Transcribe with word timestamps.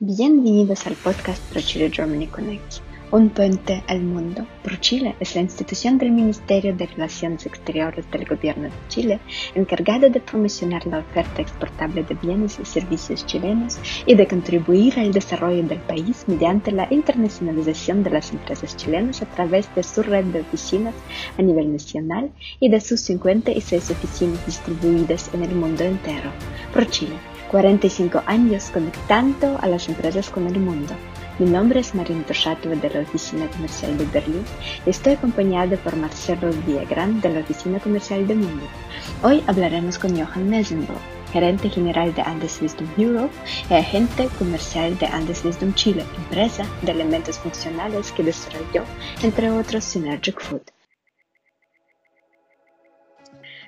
Bienvenidos 0.00 0.88
al 0.88 0.94
podcast 0.94 1.40
ProChile 1.52 1.88
Germany 1.88 2.26
Connect, 2.26 2.78
un 3.12 3.30
puente 3.30 3.84
al 3.86 4.00
mundo. 4.02 4.44
ProChile 4.64 5.14
es 5.20 5.36
la 5.36 5.42
institución 5.42 5.98
del 5.98 6.10
Ministerio 6.10 6.74
de 6.74 6.86
Relaciones 6.86 7.46
Exteriores 7.46 8.10
del 8.10 8.24
Gobierno 8.24 8.64
de 8.64 8.88
Chile 8.88 9.20
encargada 9.54 10.08
de 10.08 10.18
promocionar 10.18 10.84
la 10.88 10.98
oferta 10.98 11.42
exportable 11.42 12.02
de 12.02 12.16
bienes 12.16 12.58
y 12.60 12.64
servicios 12.64 13.24
chilenos 13.24 13.78
y 14.04 14.16
de 14.16 14.26
contribuir 14.26 14.98
al 14.98 15.12
desarrollo 15.12 15.62
del 15.62 15.78
país 15.78 16.24
mediante 16.26 16.72
la 16.72 16.88
internacionalización 16.90 18.02
de 18.02 18.10
las 18.10 18.32
empresas 18.32 18.76
chilenas 18.76 19.22
a 19.22 19.26
través 19.26 19.72
de 19.76 19.84
su 19.84 20.02
red 20.02 20.24
de 20.24 20.40
oficinas 20.40 20.96
a 21.38 21.42
nivel 21.42 21.72
nacional 21.72 22.32
y 22.58 22.68
de 22.68 22.80
sus 22.80 23.00
56 23.00 23.92
oficinas 23.92 24.44
distribuidas 24.44 25.32
en 25.32 25.44
el 25.44 25.54
mundo 25.54 25.84
entero. 25.84 26.32
ProChile 26.72 27.33
45 27.54 28.24
años 28.26 28.70
conectando 28.72 29.56
a 29.60 29.68
las 29.68 29.88
empresas 29.88 30.28
con 30.28 30.48
el 30.48 30.58
mundo. 30.58 30.92
Mi 31.38 31.48
nombre 31.48 31.78
es 31.78 31.94
Marina 31.94 32.24
Toshatova 32.26 32.74
de 32.74 32.90
la 32.90 33.02
Oficina 33.02 33.48
Comercial 33.48 33.96
de 33.96 34.06
Berlín 34.06 34.44
y 34.84 34.90
estoy 34.90 35.12
acompañada 35.12 35.76
por 35.76 35.94
Marcelo 35.94 36.50
Villagrán 36.66 37.20
de 37.20 37.28
la 37.28 37.40
Oficina 37.42 37.78
Comercial 37.78 38.26
de 38.26 38.34
Mundo. 38.34 38.66
Hoy 39.22 39.44
hablaremos 39.46 40.00
con 40.00 40.18
Johan 40.18 40.50
Mesenbo, 40.50 40.94
gerente 41.32 41.70
general 41.70 42.12
de 42.14 42.22
Andes 42.22 42.60
Wisdom 42.60 42.88
Europe 42.98 43.32
y 43.70 43.74
agente 43.74 44.26
comercial 44.36 44.98
de 44.98 45.06
Andes 45.06 45.44
Wisdom 45.44 45.72
Chile, 45.74 46.04
empresa 46.18 46.66
de 46.82 46.90
elementos 46.90 47.38
funcionales 47.38 48.10
que 48.10 48.24
desarrolló, 48.24 48.82
entre 49.22 49.52
otros, 49.52 49.84
Synergic 49.84 50.40
Food. 50.40 50.62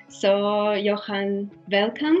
So, 0.09 0.71
Johan, 0.71 1.51
welcome 1.69 2.17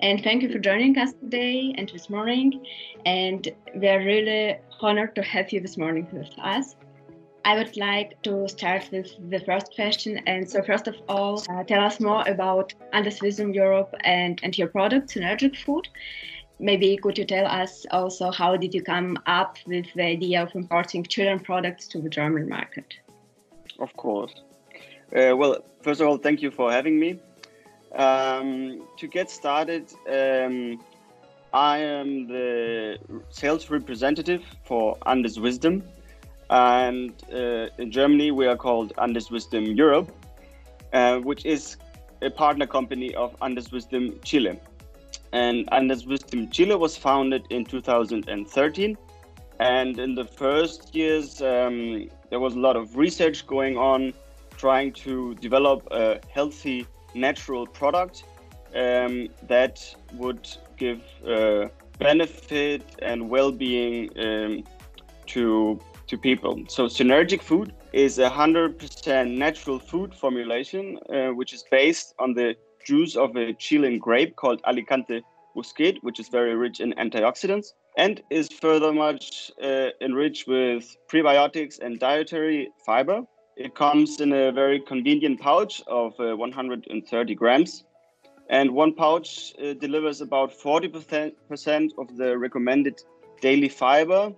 and 0.00 0.22
thank 0.24 0.42
you 0.42 0.50
for 0.50 0.58
joining 0.58 0.96
us 0.98 1.12
today 1.12 1.74
and 1.76 1.86
this 1.88 2.08
morning. 2.08 2.64
And 3.04 3.46
we're 3.74 4.04
really 4.04 4.56
honored 4.80 5.14
to 5.16 5.22
have 5.22 5.52
you 5.52 5.60
this 5.60 5.76
morning 5.76 6.08
with 6.12 6.30
us. 6.38 6.76
I 7.44 7.58
would 7.58 7.76
like 7.76 8.20
to 8.22 8.48
start 8.48 8.88
with 8.90 9.12
the 9.30 9.38
first 9.40 9.74
question. 9.74 10.18
And 10.26 10.50
so, 10.50 10.62
first 10.62 10.88
of 10.88 10.96
all, 11.08 11.44
uh, 11.50 11.62
tell 11.64 11.84
us 11.84 12.00
more 12.00 12.26
about 12.26 12.72
Andes 12.94 13.20
Wisdom 13.20 13.52
Europe 13.52 13.94
and, 14.00 14.40
and 14.42 14.56
your 14.56 14.68
product, 14.68 15.14
Synergic 15.14 15.56
Food. 15.56 15.88
Maybe 16.58 16.96
could 16.96 17.18
you 17.18 17.26
tell 17.26 17.46
us 17.46 17.84
also 17.90 18.30
how 18.30 18.56
did 18.56 18.74
you 18.74 18.82
come 18.82 19.18
up 19.26 19.58
with 19.66 19.86
the 19.94 20.04
idea 20.04 20.42
of 20.42 20.54
importing 20.54 21.04
Chilean 21.04 21.38
products 21.38 21.86
to 21.88 22.00
the 22.00 22.08
German 22.08 22.48
market? 22.48 22.94
Of 23.78 23.94
course. 23.94 24.32
Uh, 25.14 25.36
well, 25.36 25.58
first 25.82 26.00
of 26.00 26.08
all, 26.08 26.16
thank 26.16 26.42
you 26.42 26.50
for 26.50 26.72
having 26.72 26.98
me. 26.98 27.18
Um, 27.94 28.86
to 28.98 29.06
get 29.06 29.30
started, 29.30 29.92
um, 30.08 30.82
I 31.52 31.78
am 31.78 32.26
the 32.26 32.98
sales 33.30 33.70
representative 33.70 34.42
for 34.64 34.98
Andes 35.06 35.38
Wisdom, 35.38 35.84
and 36.50 37.12
uh, 37.32 37.68
in 37.78 37.90
Germany 37.92 38.32
we 38.32 38.46
are 38.46 38.56
called 38.56 38.92
Andes 38.98 39.30
Wisdom 39.30 39.64
Europe, 39.64 40.10
uh, 40.92 41.18
which 41.18 41.46
is 41.46 41.76
a 42.20 42.30
partner 42.30 42.66
company 42.66 43.14
of 43.14 43.36
Andes 43.42 43.70
Wisdom 43.70 44.18
Chile. 44.24 44.58
And 45.32 45.68
Andes 45.72 46.04
Wisdom 46.04 46.50
Chile 46.50 46.74
was 46.74 46.96
founded 46.96 47.46
in 47.50 47.64
2013. 47.64 48.98
And 49.58 49.98
in 49.98 50.14
the 50.14 50.24
first 50.24 50.94
years, 50.94 51.40
um, 51.40 52.08
there 52.30 52.40
was 52.40 52.54
a 52.54 52.58
lot 52.58 52.76
of 52.76 52.96
research 52.96 53.46
going 53.46 53.78
on, 53.78 54.12
trying 54.56 54.92
to 54.92 55.34
develop 55.36 55.86
a 55.90 56.20
healthy 56.32 56.86
natural 57.14 57.66
product 57.66 58.24
um, 58.74 59.28
that 59.48 59.94
would 60.14 60.48
give 60.76 61.02
uh, 61.26 61.66
benefit 61.98 62.82
and 63.00 63.28
well-being 63.30 64.10
um, 64.18 64.64
to 65.26 65.80
to 66.06 66.16
people. 66.16 66.62
So 66.68 66.86
synergic 66.86 67.42
food 67.42 67.72
is 67.92 68.18
a 68.18 68.28
hundred 68.28 68.78
percent 68.78 69.32
natural 69.32 69.78
food 69.78 70.14
formulation, 70.14 70.98
uh, 71.10 71.28
which 71.30 71.52
is 71.52 71.64
based 71.70 72.14
on 72.18 72.34
the 72.34 72.54
juice 72.84 73.16
of 73.16 73.34
a 73.36 73.52
Chilean 73.54 73.98
grape 73.98 74.36
called 74.36 74.60
Alicante 74.64 75.22
Bouschet, 75.56 75.98
which 76.02 76.20
is 76.20 76.28
very 76.28 76.54
rich 76.54 76.78
in 76.80 76.92
antioxidants 76.94 77.72
and 77.96 78.22
is 78.30 78.48
further 78.48 78.92
much 78.92 79.50
uh, 79.62 79.88
enriched 80.00 80.46
with 80.46 80.96
prebiotics 81.08 81.80
and 81.80 81.98
dietary 81.98 82.68
fiber. 82.84 83.22
It 83.56 83.74
comes 83.74 84.20
in 84.20 84.34
a 84.34 84.52
very 84.52 84.78
convenient 84.80 85.40
pouch 85.40 85.82
of 85.86 86.12
uh, 86.20 86.36
130 86.36 87.34
grams. 87.34 87.84
And 88.50 88.70
one 88.72 88.92
pouch 88.92 89.54
uh, 89.58 89.72
delivers 89.72 90.20
about 90.20 90.52
40% 90.52 91.32
of 91.98 92.16
the 92.18 92.36
recommended 92.36 93.00
daily 93.40 93.70
fiber, 93.70 94.32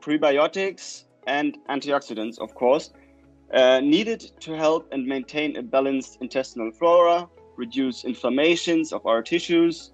prebiotics, 0.00 1.04
and 1.26 1.58
antioxidants, 1.68 2.38
of 2.38 2.54
course, 2.54 2.92
uh, 3.52 3.80
needed 3.80 4.20
to 4.40 4.56
help 4.56 4.88
and 4.90 5.06
maintain 5.06 5.56
a 5.58 5.62
balanced 5.62 6.16
intestinal 6.22 6.72
flora, 6.72 7.28
reduce 7.56 8.04
inflammations 8.04 8.90
of 8.90 9.04
our 9.04 9.22
tissues. 9.22 9.92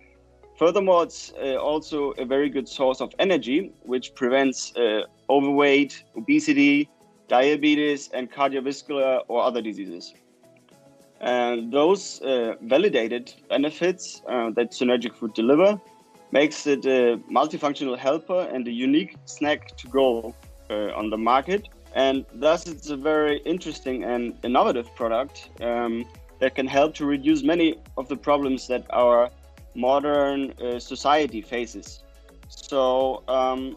Furthermore, 0.57 1.03
it's 1.03 1.33
uh, 1.43 1.57
also 1.57 2.13
a 2.13 2.25
very 2.25 2.49
good 2.49 2.69
source 2.69 3.01
of 3.01 3.13
energy, 3.19 3.73
which 3.83 4.15
prevents 4.15 4.73
uh, 4.77 5.03
overweight, 5.29 6.05
obesity, 6.17 6.89
diabetes, 7.39 8.11
and 8.17 8.31
cardiovascular 8.31 9.13
or 9.29 9.39
other 9.49 9.63
diseases. 9.63 10.05
And 11.21 11.73
those 11.73 12.21
uh, 12.21 12.55
validated 12.61 13.25
benefits 13.49 14.21
uh, 14.29 14.51
that 14.57 14.73
synergic 14.73 15.15
food 15.19 15.33
deliver 15.35 15.81
makes 16.33 16.67
it 16.67 16.85
a 16.85 17.01
multifunctional 17.39 17.97
helper 17.97 18.41
and 18.53 18.67
a 18.67 18.75
unique 18.89 19.13
snack 19.25 19.77
to 19.81 19.87
go 19.89 20.35
uh, 20.71 21.01
on 21.01 21.11
the 21.11 21.17
market. 21.17 21.69
And 21.95 22.25
thus, 22.35 22.67
it's 22.67 22.91
a 22.91 22.97
very 22.97 23.37
interesting 23.55 24.05
and 24.13 24.23
innovative 24.43 24.89
product 25.01 25.51
um, 25.61 26.05
that 26.41 26.55
can 26.55 26.67
help 26.67 26.95
to 27.01 27.05
reduce 27.07 27.43
many 27.43 27.69
of 27.97 28.09
the 28.09 28.17
problems 28.29 28.67
that 28.69 28.85
our 29.03 29.31
modern 29.75 30.39
uh, 30.53 30.79
society 30.79 31.41
faces. 31.41 32.03
So, 32.49 33.23
um, 33.29 33.77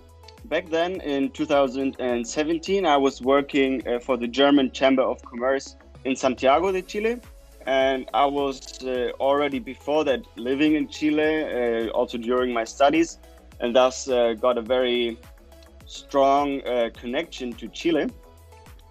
back 0.50 0.69
then 0.69 1.01
in 1.01 1.29
2017, 1.31 2.85
I 2.85 2.97
was 2.97 3.22
working 3.22 3.85
uh, 3.88 4.00
for 4.00 4.17
the 4.17 4.28
German 4.28 4.72
Chamber 4.72 5.01
of 5.01 5.22
Commerce 5.23 5.75
in 6.03 6.16
Santiago 6.16 6.72
de 6.72 6.81
Chile. 6.81 7.17
And 7.66 8.07
I 8.13 8.25
was 8.25 8.83
uh, 8.83 9.11
already 9.19 9.59
before 9.59 10.03
that 10.06 10.22
living 10.35 10.75
in 10.75 10.88
Chile, 10.88 11.44
uh, 11.44 11.89
also 11.89 12.17
during 12.17 12.53
my 12.53 12.63
studies, 12.63 13.17
and 13.59 13.75
thus 13.75 14.07
uh, 14.07 14.33
got 14.33 14.57
a 14.59 14.61
very 14.61 15.17
strong 15.88 16.62
uh, 16.67 16.89
connection 16.94 17.53
to 17.53 17.67
Chile. 17.69 18.07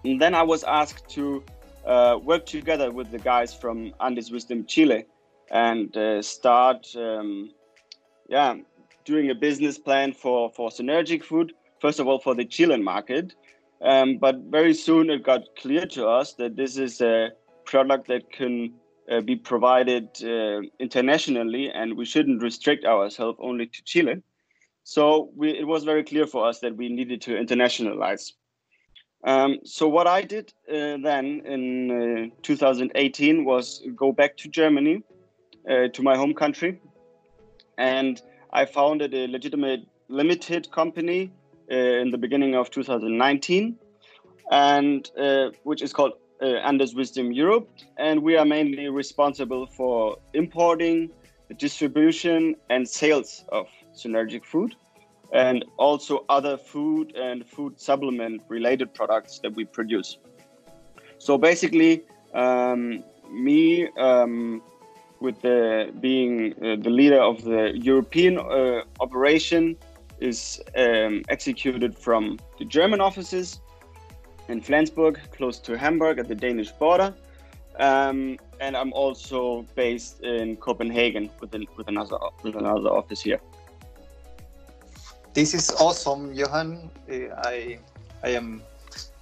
And 0.03 0.21
then 0.21 0.35
I 0.35 0.43
was 0.43 0.65
asked 0.65 1.09
to 1.11 1.43
uh, 1.85 2.19
work 2.21 2.45
together 2.45 2.91
with 2.91 3.11
the 3.11 3.19
guys 3.19 3.53
from 3.53 3.93
Andes 4.01 4.29
Wisdom 4.29 4.65
Chile 4.65 5.05
and 5.51 5.95
start, 6.25 6.87
um, 6.97 7.51
yeah, 8.27 8.55
doing 9.05 9.29
a 9.29 9.35
business 9.35 9.77
plan 9.77 10.13
for 10.13 10.51
for 10.51 10.69
synergic 10.69 11.23
food 11.23 11.53
first 11.79 11.99
of 11.99 12.07
all 12.07 12.19
for 12.19 12.35
the 12.35 12.45
chilean 12.45 12.83
market. 12.83 13.35
Um, 13.81 14.17
but 14.17 14.35
very 14.49 14.73
soon 14.73 15.09
it 15.09 15.23
got 15.23 15.41
clear 15.57 15.85
to 15.87 16.07
us 16.07 16.33
that 16.33 16.55
this 16.55 16.77
is 16.77 17.01
a 17.01 17.29
product 17.65 18.07
that 18.07 18.31
can 18.31 18.73
uh, 19.11 19.21
be 19.21 19.35
provided 19.35 20.09
uh, 20.23 20.61
internationally 20.79 21.69
and 21.69 21.95
we 21.95 22.05
shouldn't 22.05 22.41
restrict 22.41 22.85
ourselves 22.85 23.37
only 23.41 23.67
to 23.67 23.83
chile. 23.83 24.23
So 24.83 25.29
we, 25.35 25.49
it 25.51 25.67
was 25.67 25.83
very 25.83 26.03
clear 26.03 26.25
for 26.25 26.47
us 26.47 26.59
that 26.59 26.75
we 26.75 26.89
needed 26.89 27.21
to 27.23 27.31
internationalize. 27.31 28.31
Um, 29.23 29.57
so 29.63 29.87
what 29.87 30.05
i 30.05 30.21
did 30.21 30.53
uh, 30.69 30.97
then 31.09 31.41
in 31.45 32.31
uh, 32.31 32.35
2018 32.43 33.43
was 33.43 33.83
go 33.95 34.11
back 34.11 34.37
to 34.37 34.47
germany 34.47 35.01
uh, 35.69 35.87
to 35.93 36.03
my 36.03 36.15
home 36.15 36.33
country. 36.33 36.79
And 37.77 38.21
I 38.55 38.63
founded 38.63 39.13
a 39.13 39.27
legitimate 39.27 39.81
limited 40.07 40.71
company 40.71 41.29
uh, 41.69 41.75
in 41.75 42.09
the 42.11 42.17
beginning 42.17 42.55
of 42.55 42.71
2019, 42.71 43.77
and 44.49 45.11
uh, 45.19 45.49
which 45.63 45.81
is 45.81 45.91
called 45.91 46.13
uh, 46.41 46.45
Andes 46.69 46.95
Wisdom 46.95 47.33
Europe, 47.33 47.67
and 47.97 48.23
we 48.23 48.37
are 48.37 48.45
mainly 48.45 48.87
responsible 48.87 49.67
for 49.67 50.19
importing, 50.33 51.09
distribution, 51.57 52.55
and 52.69 52.87
sales 52.87 53.43
of 53.49 53.67
synergic 53.93 54.45
food, 54.45 54.73
and 55.33 55.65
also 55.75 56.23
other 56.29 56.55
food 56.55 57.13
and 57.13 57.45
food 57.45 57.77
supplement 57.77 58.41
related 58.47 58.93
products 58.93 59.39
that 59.39 59.53
we 59.53 59.65
produce. 59.65 60.17
So 61.17 61.37
basically, 61.37 62.03
um, 62.33 63.03
me. 63.29 63.89
Um, 63.97 64.61
with 65.19 65.41
the 65.41 65.93
being 65.99 66.53
uh, 66.61 66.75
the 66.81 66.89
leader 66.89 67.21
of 67.21 67.43
the 67.43 67.71
European 67.75 68.37
uh, 68.37 68.83
operation 68.99 69.75
is 70.19 70.61
um, 70.77 71.23
executed 71.29 71.97
from 71.97 72.39
the 72.59 72.65
German 72.65 73.01
offices 73.01 73.59
in 74.47 74.61
Flensburg, 74.61 75.19
close 75.31 75.59
to 75.59 75.77
Hamburg 75.77 76.19
at 76.19 76.27
the 76.27 76.35
Danish 76.35 76.71
border. 76.71 77.13
Um, 77.79 78.37
and 78.61 78.77
I'm 78.77 78.93
also 78.93 79.65
based 79.75 80.23
in 80.23 80.55
Copenhagen 80.55 81.29
with, 81.41 81.53
an, 81.53 81.65
with, 81.75 81.89
another, 81.89 82.17
with 82.41 82.55
another 82.55 82.89
office 82.89 83.21
here. 83.21 83.41
this 85.33 85.53
is 85.53 85.69
awesome, 85.71 86.33
Johan. 86.33 86.89
Uh, 87.11 87.35
I 87.43 87.77
I 88.23 88.29
am 88.29 88.61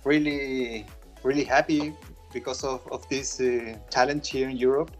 really 0.05 0.85
really 1.23 1.43
happy 1.43 1.93
because 2.31 2.63
of, 2.63 2.85
of 2.91 3.07
this 3.09 3.39
uh, 3.39 3.75
challenge 3.89 4.29
here 4.29 4.49
in 4.49 4.57
Europe. 4.57 4.91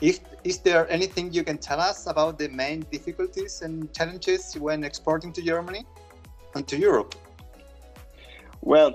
If, 0.00 0.20
is 0.42 0.58
there 0.58 0.90
anything 0.90 1.32
you 1.32 1.44
can 1.44 1.58
tell 1.58 1.80
us 1.80 2.06
about 2.06 2.38
the 2.38 2.48
main 2.48 2.80
difficulties 2.90 3.62
and 3.62 3.92
challenges 3.94 4.54
when 4.54 4.84
exporting 4.84 5.32
to 5.34 5.42
Germany 5.42 5.84
and 6.54 6.66
to 6.68 6.76
Europe? 6.76 7.14
Well, 8.60 8.94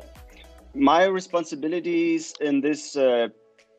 my 0.74 1.06
responsibilities 1.06 2.34
in 2.42 2.62
this 2.62 2.96
uh, 2.96 3.30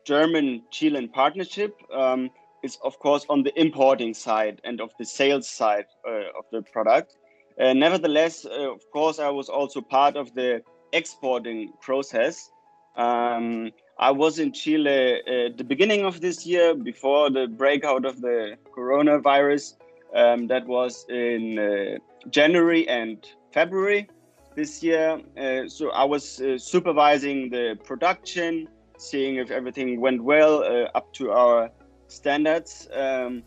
German 0.05 0.63
Chilean 0.71 1.09
partnership 1.09 1.75
um, 1.93 2.29
is, 2.63 2.77
of 2.83 2.97
course, 2.99 3.25
on 3.29 3.43
the 3.43 3.59
importing 3.59 4.13
side 4.13 4.61
and 4.63 4.81
of 4.81 4.91
the 4.97 5.05
sales 5.05 5.49
side 5.49 5.85
uh, 6.07 6.37
of 6.37 6.45
the 6.51 6.61
product. 6.73 7.15
Uh, 7.59 7.73
nevertheless, 7.73 8.45
uh, 8.45 8.71
of 8.71 8.81
course, 8.91 9.19
I 9.19 9.29
was 9.29 9.49
also 9.49 9.81
part 9.81 10.15
of 10.15 10.33
the 10.33 10.61
exporting 10.93 11.73
process. 11.81 12.49
Um, 12.95 13.71
I 14.01 14.09
was 14.09 14.39
in 14.39 14.51
Chile 14.51 15.21
at 15.27 15.57
the 15.59 15.63
beginning 15.63 16.05
of 16.05 16.21
this 16.21 16.43
year, 16.43 16.73
before 16.73 17.29
the 17.29 17.47
breakout 17.47 18.03
of 18.03 18.19
the 18.19 18.57
coronavirus. 18.75 19.75
Um, 20.13 20.47
that 20.47 20.67
was 20.67 21.05
in 21.07 21.57
uh, 21.57 21.97
January 22.29 22.85
and 22.89 23.25
February 23.53 24.09
this 24.55 24.83
year. 24.83 25.21
Uh, 25.37 25.69
so 25.69 25.91
I 25.91 26.03
was 26.03 26.41
uh, 26.41 26.57
supervising 26.57 27.49
the 27.49 27.79
production, 27.85 28.67
seeing 28.97 29.35
if 29.37 29.51
everything 29.51 30.01
went 30.01 30.21
well 30.21 30.63
uh, 30.63 30.97
up 30.97 31.13
to 31.13 31.31
our 31.31 31.71
standards, 32.09 32.89
um, 32.93 33.43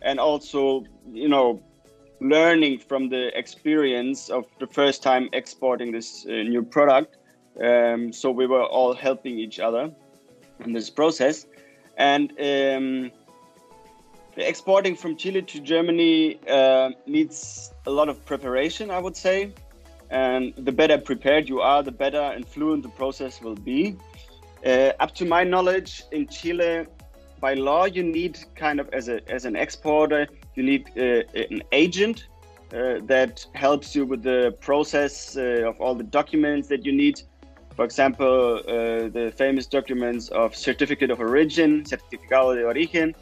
and 0.00 0.18
also, 0.18 0.84
you 1.12 1.28
know, 1.28 1.62
learning 2.20 2.78
from 2.78 3.10
the 3.10 3.36
experience 3.38 4.30
of 4.30 4.46
the 4.58 4.66
first 4.66 5.02
time 5.02 5.28
exporting 5.34 5.92
this 5.92 6.24
uh, 6.26 6.30
new 6.30 6.62
product. 6.62 7.18
Um, 7.62 8.12
so 8.12 8.30
we 8.30 8.46
were 8.46 8.64
all 8.64 8.94
helping 8.94 9.38
each 9.38 9.58
other 9.58 9.90
in 10.64 10.72
this 10.72 10.90
process. 10.90 11.46
And 11.96 12.32
um, 12.40 13.10
exporting 14.36 14.96
from 14.96 15.16
Chile 15.16 15.42
to 15.42 15.60
Germany 15.60 16.38
uh, 16.48 16.90
needs 17.06 17.72
a 17.86 17.90
lot 17.90 18.08
of 18.08 18.24
preparation, 18.24 18.90
I 18.90 18.98
would 18.98 19.16
say. 19.16 19.52
And 20.10 20.54
the 20.56 20.72
better 20.72 20.98
prepared 20.98 21.48
you 21.48 21.60
are, 21.60 21.82
the 21.82 21.92
better 21.92 22.20
and 22.20 22.46
fluent 22.46 22.82
the 22.82 22.90
process 22.90 23.40
will 23.40 23.56
be. 23.56 23.96
Uh, 24.64 24.92
up 25.00 25.14
to 25.14 25.24
my 25.24 25.42
knowledge, 25.44 26.02
in 26.12 26.26
Chile, 26.28 26.86
by 27.40 27.54
law, 27.54 27.84
you 27.84 28.02
need 28.02 28.38
kind 28.54 28.80
of 28.80 28.88
as 28.92 29.08
a 29.08 29.20
as 29.30 29.44
an 29.44 29.56
exporter, 29.56 30.26
you 30.54 30.62
need 30.62 30.90
uh, 30.96 31.22
an 31.52 31.62
agent 31.72 32.26
uh, 32.72 32.98
that 33.02 33.46
helps 33.52 33.94
you 33.94 34.06
with 34.06 34.22
the 34.22 34.56
process 34.60 35.36
uh, 35.36 35.68
of 35.68 35.80
all 35.80 35.94
the 35.94 36.04
documents 36.04 36.68
that 36.68 36.84
you 36.84 36.92
need 36.92 37.20
for 37.76 37.84
example, 37.84 38.62
uh, 38.66 39.08
the 39.10 39.32
famous 39.36 39.66
documents 39.66 40.28
of 40.30 40.56
certificate 40.56 41.10
of 41.10 41.20
origin, 41.20 41.84
certificado 41.84 42.54
de 42.54 42.64
origen, 42.64 43.14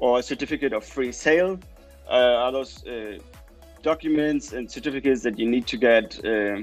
or 0.00 0.20
certificate 0.20 0.72
of 0.72 0.84
free 0.84 1.12
sale 1.12 1.60
uh, 2.08 2.42
are 2.42 2.50
those 2.50 2.84
uh, 2.86 3.18
documents 3.82 4.52
and 4.52 4.68
certificates 4.68 5.22
that 5.22 5.38
you 5.38 5.48
need 5.48 5.64
to 5.68 5.76
get 5.76 6.18
uh, 6.24 6.60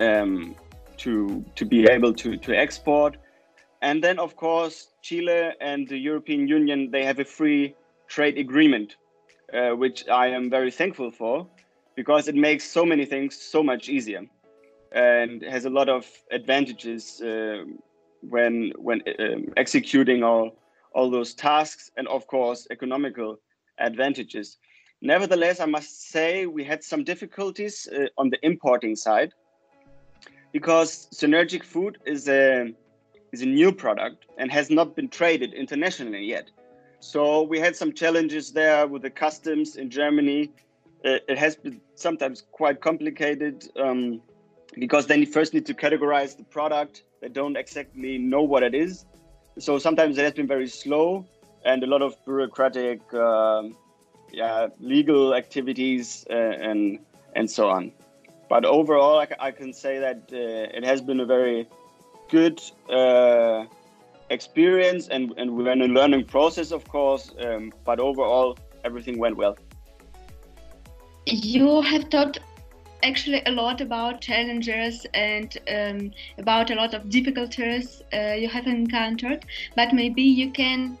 um, 0.00 0.56
to 0.96 1.44
to 1.54 1.64
be 1.64 1.86
able 1.86 2.12
to 2.12 2.36
to 2.36 2.52
export. 2.52 3.16
And 3.80 4.02
then, 4.02 4.18
of 4.18 4.34
course, 4.34 4.88
Chile 5.02 5.52
and 5.60 5.86
the 5.86 5.98
European 5.98 6.48
Union 6.48 6.90
they 6.90 7.04
have 7.04 7.20
a 7.20 7.24
free 7.24 7.76
trade 8.08 8.38
agreement, 8.38 8.96
uh, 9.52 9.70
which 9.76 10.08
I 10.08 10.26
am 10.28 10.50
very 10.50 10.72
thankful 10.72 11.12
for, 11.12 11.46
because 11.94 12.26
it 12.26 12.34
makes 12.34 12.64
so 12.64 12.84
many 12.84 13.06
things 13.06 13.40
so 13.40 13.62
much 13.62 13.88
easier 13.88 14.26
and 14.94 15.42
has 15.42 15.64
a 15.64 15.70
lot 15.70 15.88
of 15.88 16.06
advantages 16.30 17.20
uh, 17.20 17.64
when 18.22 18.72
when 18.78 19.02
um, 19.18 19.46
executing 19.56 20.22
all 20.22 20.56
all 20.94 21.10
those 21.10 21.34
tasks 21.34 21.90
and 21.96 22.06
of 22.08 22.26
course 22.26 22.66
economical 22.70 23.36
advantages. 23.78 24.56
Nevertheless 25.02 25.60
i 25.60 25.66
must 25.66 26.10
say 26.10 26.46
we 26.46 26.64
had 26.64 26.82
some 26.82 27.04
difficulties 27.04 27.88
uh, 27.92 28.06
on 28.16 28.30
the 28.30 28.38
importing 28.42 28.96
side 28.96 29.32
because 30.52 31.08
synergic 31.12 31.64
food 31.64 31.98
is 32.06 32.28
a 32.28 32.72
is 33.32 33.42
a 33.42 33.46
new 33.46 33.72
product 33.72 34.26
and 34.38 34.50
has 34.50 34.70
not 34.70 34.94
been 34.94 35.08
traded 35.08 35.52
internationally 35.52 36.24
yet. 36.24 36.48
So 37.00 37.42
we 37.42 37.58
had 37.58 37.74
some 37.74 37.92
challenges 37.92 38.52
there 38.52 38.86
with 38.86 39.02
the 39.02 39.10
customs 39.10 39.76
in 39.76 39.90
germany. 39.90 40.52
Uh, 41.04 41.18
it 41.28 41.36
has 41.36 41.56
been 41.56 41.80
sometimes 41.96 42.44
quite 42.52 42.80
complicated 42.80 43.68
um, 43.76 44.22
because 44.78 45.06
then 45.06 45.20
you 45.20 45.26
first 45.26 45.54
need 45.54 45.66
to 45.66 45.74
categorize 45.74 46.36
the 46.36 46.44
product. 46.44 47.02
They 47.20 47.28
don't 47.28 47.56
exactly 47.56 48.18
know 48.18 48.42
what 48.42 48.62
it 48.62 48.74
is. 48.74 49.04
So 49.58 49.78
sometimes 49.78 50.18
it 50.18 50.22
has 50.22 50.32
been 50.32 50.46
very 50.48 50.68
slow 50.68 51.26
and 51.64 51.82
a 51.82 51.86
lot 51.86 52.02
of 52.02 52.16
bureaucratic, 52.24 53.00
uh, 53.14 53.62
yeah, 54.32 54.68
legal 54.80 55.34
activities 55.34 56.26
uh, 56.30 56.34
and 56.34 56.98
and 57.36 57.50
so 57.50 57.68
on. 57.68 57.92
But 58.48 58.64
overall, 58.64 59.18
I, 59.18 59.28
I 59.40 59.50
can 59.50 59.72
say 59.72 59.98
that 59.98 60.28
uh, 60.32 60.76
it 60.76 60.84
has 60.84 61.00
been 61.00 61.20
a 61.20 61.26
very 61.26 61.68
good 62.28 62.60
uh, 62.90 63.64
experience, 64.30 65.08
and 65.08 65.32
and 65.36 65.56
we're 65.56 65.70
in 65.70 65.82
a 65.82 65.86
learning 65.86 66.24
process, 66.24 66.72
of 66.72 66.86
course. 66.88 67.32
Um, 67.38 67.72
but 67.84 68.00
overall, 68.00 68.58
everything 68.84 69.18
went 69.18 69.36
well. 69.36 69.56
You 71.26 71.80
have 71.80 72.10
talked 72.10 72.38
actually 73.04 73.42
a 73.46 73.52
lot 73.52 73.80
about 73.80 74.20
challenges 74.20 75.06
and 75.14 75.58
um, 75.68 76.10
about 76.38 76.70
a 76.70 76.74
lot 76.74 76.94
of 76.94 77.08
difficulties 77.10 78.02
uh, 78.12 78.32
you 78.32 78.48
have 78.48 78.66
encountered, 78.66 79.44
but 79.76 79.92
maybe 79.92 80.22
you 80.22 80.50
can 80.50 80.98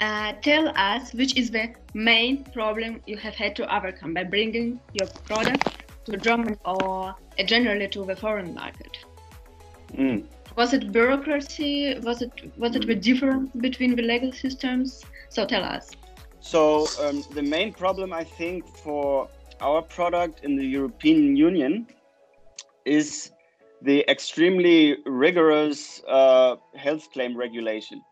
uh, 0.00 0.32
tell 0.40 0.68
us 0.76 1.12
which 1.12 1.36
is 1.36 1.50
the 1.50 1.74
main 1.92 2.44
problem 2.44 3.00
you 3.06 3.16
have 3.16 3.34
had 3.34 3.54
to 3.56 3.76
overcome 3.76 4.14
by 4.14 4.24
bringing 4.24 4.80
your 4.94 5.06
product 5.24 5.64
to 6.06 6.16
Germany 6.16 6.56
or 6.64 7.14
uh, 7.38 7.42
generally 7.44 7.88
to 7.88 8.04
the 8.04 8.16
foreign 8.16 8.54
market. 8.54 8.96
Mm. 9.92 10.24
Was 10.56 10.72
it 10.72 10.92
bureaucracy? 10.92 11.98
Was 12.00 12.22
it 12.22 12.32
was 12.58 12.76
it 12.76 12.86
the 12.86 12.94
difference 12.94 13.50
between 13.56 13.96
the 13.96 14.02
legal 14.02 14.32
systems? 14.32 15.04
So 15.28 15.46
tell 15.46 15.64
us. 15.64 15.90
So 16.40 16.86
um, 17.00 17.22
the 17.34 17.42
main 17.42 17.72
problem 17.72 18.12
I 18.12 18.24
think 18.24 18.66
for 18.66 19.28
our 19.60 19.82
product 19.82 20.40
in 20.42 20.56
the 20.56 20.64
European 20.64 21.36
Union 21.36 21.86
is 22.84 23.30
the 23.82 24.04
extremely 24.10 24.96
rigorous 25.06 26.02
uh, 26.08 26.56
health 26.74 27.10
claim 27.12 27.36
regulation. 27.36 28.02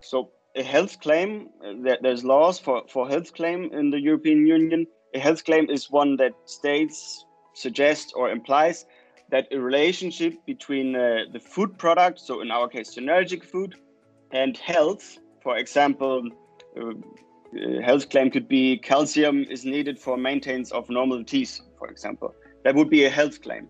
So 0.00 0.30
a 0.56 0.62
health 0.62 1.00
claim, 1.00 1.50
uh, 1.64 1.96
there's 2.02 2.24
laws 2.24 2.58
for, 2.58 2.82
for 2.88 3.08
health 3.08 3.32
claim 3.34 3.70
in 3.72 3.90
the 3.90 4.00
European 4.00 4.46
Union. 4.46 4.86
A 5.14 5.18
health 5.18 5.44
claim 5.44 5.70
is 5.70 5.90
one 5.90 6.16
that 6.16 6.32
states, 6.46 7.24
suggests, 7.54 8.12
or 8.12 8.30
implies 8.30 8.86
that 9.30 9.46
a 9.52 9.60
relationship 9.60 10.34
between 10.46 10.96
uh, 10.96 11.24
the 11.32 11.40
food 11.40 11.76
product, 11.78 12.18
so 12.18 12.40
in 12.40 12.50
our 12.50 12.68
case, 12.68 12.94
synergic 12.96 13.44
food, 13.44 13.74
and 14.30 14.56
health, 14.56 15.18
for 15.42 15.56
example, 15.58 16.22
uh, 16.80 16.92
uh, 17.56 17.80
health 17.82 18.10
claim 18.10 18.30
could 18.30 18.48
be 18.48 18.78
calcium 18.78 19.44
is 19.44 19.64
needed 19.64 19.98
for 19.98 20.16
maintenance 20.16 20.70
of 20.70 20.88
normal 20.90 21.24
teeth, 21.24 21.60
for 21.78 21.88
example. 21.88 22.34
That 22.64 22.74
would 22.74 22.90
be 22.90 23.04
a 23.04 23.10
health 23.10 23.40
claim. 23.42 23.68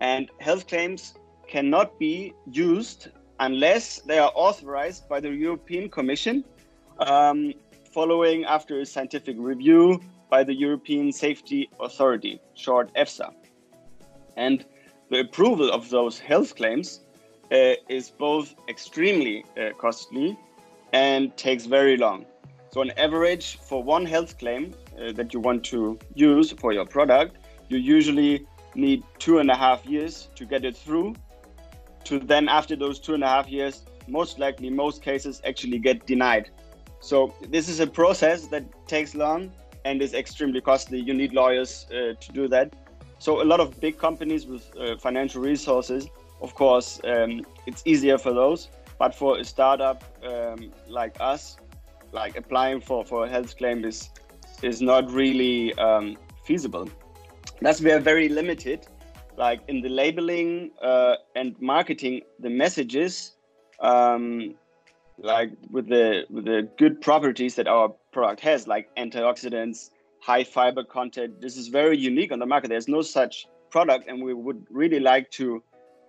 And 0.00 0.30
health 0.38 0.68
claims 0.68 1.14
cannot 1.48 1.98
be 1.98 2.34
used 2.50 3.08
unless 3.40 4.00
they 4.02 4.18
are 4.18 4.32
authorized 4.34 5.08
by 5.08 5.20
the 5.20 5.30
European 5.30 5.88
Commission 5.88 6.44
um, 7.00 7.52
following 7.92 8.44
after 8.44 8.80
a 8.80 8.86
scientific 8.86 9.36
review 9.38 10.00
by 10.30 10.44
the 10.44 10.54
European 10.54 11.10
Safety 11.10 11.68
Authority, 11.80 12.40
short 12.54 12.92
EFSA. 12.94 13.32
And 14.36 14.64
the 15.10 15.20
approval 15.20 15.70
of 15.70 15.88
those 15.90 16.18
health 16.18 16.54
claims 16.54 17.00
uh, 17.50 17.72
is 17.88 18.10
both 18.10 18.54
extremely 18.68 19.44
uh, 19.56 19.70
costly 19.78 20.38
and 20.92 21.36
takes 21.36 21.64
very 21.64 21.96
long. 21.96 22.26
So 22.70 22.80
on 22.80 22.90
average, 22.92 23.58
for 23.58 23.82
one 23.82 24.04
health 24.04 24.38
claim 24.38 24.74
uh, 25.00 25.12
that 25.12 25.32
you 25.32 25.40
want 25.40 25.64
to 25.66 25.98
use 26.14 26.52
for 26.52 26.72
your 26.72 26.84
product, 26.84 27.36
you 27.68 27.78
usually 27.78 28.46
need 28.74 29.02
two 29.18 29.38
and 29.38 29.50
a 29.50 29.56
half 29.56 29.84
years 29.86 30.28
to 30.34 30.44
get 30.44 30.64
it 30.64 30.76
through. 30.76 31.14
To 32.04 32.18
then, 32.18 32.48
after 32.48 32.76
those 32.76 32.98
two 32.98 33.14
and 33.14 33.24
a 33.24 33.28
half 33.28 33.48
years, 33.48 33.84
most 34.06 34.38
likely, 34.38 34.70
most 34.70 35.02
cases 35.02 35.40
actually 35.44 35.78
get 35.78 36.06
denied. 36.06 36.50
So 37.00 37.34
this 37.48 37.68
is 37.68 37.80
a 37.80 37.86
process 37.86 38.46
that 38.48 38.64
takes 38.86 39.14
long 39.14 39.52
and 39.84 40.02
is 40.02 40.14
extremely 40.14 40.60
costly. 40.60 40.98
You 41.00 41.14
need 41.14 41.32
lawyers 41.32 41.86
uh, 41.90 42.14
to 42.20 42.32
do 42.32 42.48
that. 42.48 42.74
So 43.18 43.42
a 43.42 43.46
lot 43.46 43.60
of 43.60 43.80
big 43.80 43.98
companies 43.98 44.46
with 44.46 44.70
uh, 44.76 44.96
financial 44.96 45.42
resources, 45.42 46.08
of 46.40 46.54
course, 46.54 47.00
um, 47.04 47.44
it's 47.66 47.82
easier 47.84 48.18
for 48.18 48.32
those. 48.32 48.68
But 48.98 49.14
for 49.14 49.38
a 49.38 49.44
startup 49.44 50.02
um, 50.24 50.72
like 50.88 51.16
us, 51.20 51.56
like 52.12 52.36
applying 52.36 52.80
for 52.80 53.04
for 53.04 53.26
a 53.26 53.28
health 53.28 53.56
claim 53.56 53.84
is 53.84 54.10
is 54.62 54.80
not 54.80 55.10
really 55.10 55.74
um, 55.74 56.16
feasible. 56.44 56.88
Thus, 57.60 57.80
we 57.80 57.90
are 57.92 58.00
very 58.00 58.28
limited, 58.28 58.86
like 59.36 59.60
in 59.68 59.80
the 59.80 59.88
labeling 59.88 60.70
uh, 60.82 61.16
and 61.34 61.54
marketing 61.60 62.22
the 62.38 62.50
messages, 62.50 63.32
um, 63.80 64.54
like 65.18 65.50
with 65.70 65.88
the 65.88 66.24
with 66.30 66.44
the 66.44 66.68
good 66.78 67.00
properties 67.00 67.54
that 67.56 67.66
our 67.66 67.88
product 68.12 68.40
has, 68.40 68.66
like 68.66 68.94
antioxidants, 68.96 69.90
high 70.20 70.44
fiber 70.44 70.84
content. 70.84 71.40
This 71.40 71.56
is 71.56 71.68
very 71.68 71.98
unique 71.98 72.32
on 72.32 72.38
the 72.38 72.46
market. 72.46 72.68
There's 72.68 72.88
no 72.88 73.02
such 73.02 73.46
product, 73.70 74.08
and 74.08 74.22
we 74.22 74.34
would 74.34 74.64
really 74.70 75.00
like 75.00 75.30
to 75.32 75.62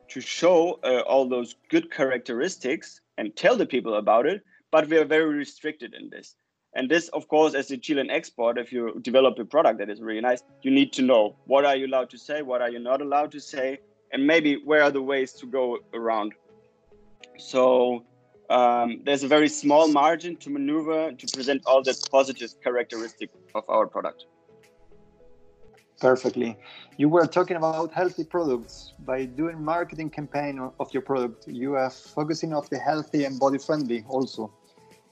to 0.09 0.21
show 0.21 0.79
uh, 0.83 1.01
all 1.01 1.27
those 1.27 1.55
good 1.69 1.91
characteristics 1.91 3.01
and 3.17 3.35
tell 3.35 3.55
the 3.55 3.65
people 3.65 3.95
about 3.95 4.25
it. 4.25 4.41
But 4.71 4.87
we 4.87 4.97
are 4.97 5.05
very 5.05 5.33
restricted 5.35 5.93
in 5.93 6.09
this. 6.09 6.35
And 6.75 6.89
this, 6.89 7.07
of 7.09 7.27
course, 7.27 7.55
as 7.55 7.71
a 7.71 7.77
Chilean 7.77 8.11
export, 8.11 8.59
if 8.59 8.71
you 8.71 8.99
develop 9.01 9.39
a 9.39 9.45
product 9.45 9.79
that 9.79 9.89
is 9.89 10.01
really 10.01 10.21
nice, 10.21 10.43
you 10.61 10.69
need 10.69 10.93
to 10.93 11.01
know 11.01 11.35
what 11.45 11.65
are 11.65 11.75
you 11.75 11.87
allowed 11.87 12.11
to 12.11 12.17
say, 12.17 12.43
what 12.43 12.61
are 12.61 12.69
you 12.69 12.79
not 12.79 13.01
allowed 13.01 13.31
to 13.31 13.39
say, 13.39 13.79
and 14.13 14.25
maybe 14.25 14.61
where 14.63 14.83
are 14.83 14.91
the 14.91 15.01
ways 15.01 15.33
to 15.33 15.47
go 15.47 15.79
around. 15.93 16.33
So 17.37 18.05
um, 18.51 19.01
there's 19.03 19.23
a 19.23 19.27
very 19.27 19.49
small 19.49 19.87
margin 19.87 20.35
to 20.37 20.49
maneuver 20.51 21.11
to 21.11 21.27
present 21.33 21.63
all 21.65 21.81
the 21.81 21.95
positive 22.11 22.51
characteristics 22.63 23.33
of 23.55 23.63
our 23.67 23.87
product. 23.87 24.25
Perfectly. 25.99 26.57
You 26.97 27.09
were 27.09 27.27
talking 27.27 27.57
about 27.57 27.91
healthy 27.93 28.23
products. 28.23 28.93
By 28.99 29.25
doing 29.25 29.63
marketing 29.63 30.11
campaign 30.11 30.71
of 30.79 30.93
your 30.93 31.01
product, 31.01 31.47
you 31.47 31.75
are 31.75 31.89
focusing 31.89 32.53
on 32.53 32.65
the 32.69 32.77
healthy 32.77 33.25
and 33.25 33.39
body 33.39 33.57
friendly 33.57 34.05
also. 34.07 34.53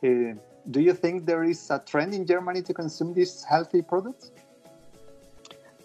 Uh, 0.04 0.34
do 0.70 0.80
you 0.80 0.94
think 0.94 1.25
there 1.25 1.44
is 1.44 1.72
a 1.72 1.80
trend 1.80 2.13
in 2.13 2.25
Germany 2.25 2.62
to 2.62 2.74
consume 2.74 3.13
these 3.13 3.44
healthy 3.44 3.82
products? 3.82 4.32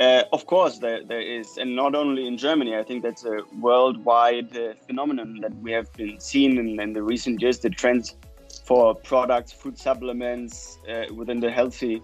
Uh, 0.00 0.24
of 0.32 0.46
course, 0.46 0.78
there, 0.78 1.04
there 1.04 1.20
is, 1.20 1.56
and 1.58 1.76
not 1.76 1.94
only 1.94 2.26
in 2.26 2.36
Germany. 2.36 2.76
I 2.76 2.82
think 2.82 3.02
that's 3.02 3.24
a 3.24 3.38
worldwide 3.60 4.56
uh, 4.56 4.74
phenomenon 4.86 5.38
that 5.40 5.54
we 5.58 5.70
have 5.72 5.92
been 5.92 6.18
seeing 6.18 6.56
in, 6.58 6.80
in, 6.80 6.92
the 6.92 7.02
recent 7.02 7.40
years. 7.40 7.60
The 7.60 7.70
trends 7.70 8.16
for 8.64 8.94
products, 8.94 9.52
food 9.52 9.78
supplements 9.78 10.78
uh, 10.90 11.14
within 11.14 11.38
the 11.40 11.50
healthy 11.50 12.02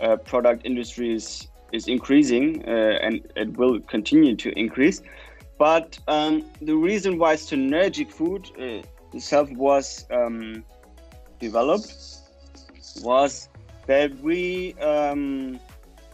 uh, 0.00 0.16
product 0.16 0.66
industries 0.66 1.48
is 1.72 1.88
increasing, 1.88 2.62
uh, 2.68 2.98
and 3.00 3.26
it 3.34 3.56
will 3.56 3.80
continue 3.80 4.36
to 4.36 4.50
increase. 4.58 5.00
But 5.56 5.98
um, 6.06 6.44
the 6.60 6.76
reason 6.76 7.18
why 7.18 7.36
synergic 7.36 8.12
food 8.12 8.50
itself 9.12 9.50
was 9.52 10.06
um, 10.10 10.64
developed 11.38 11.94
was 13.02 13.48
that 13.86 14.18
we 14.20 14.74
um, 14.74 15.58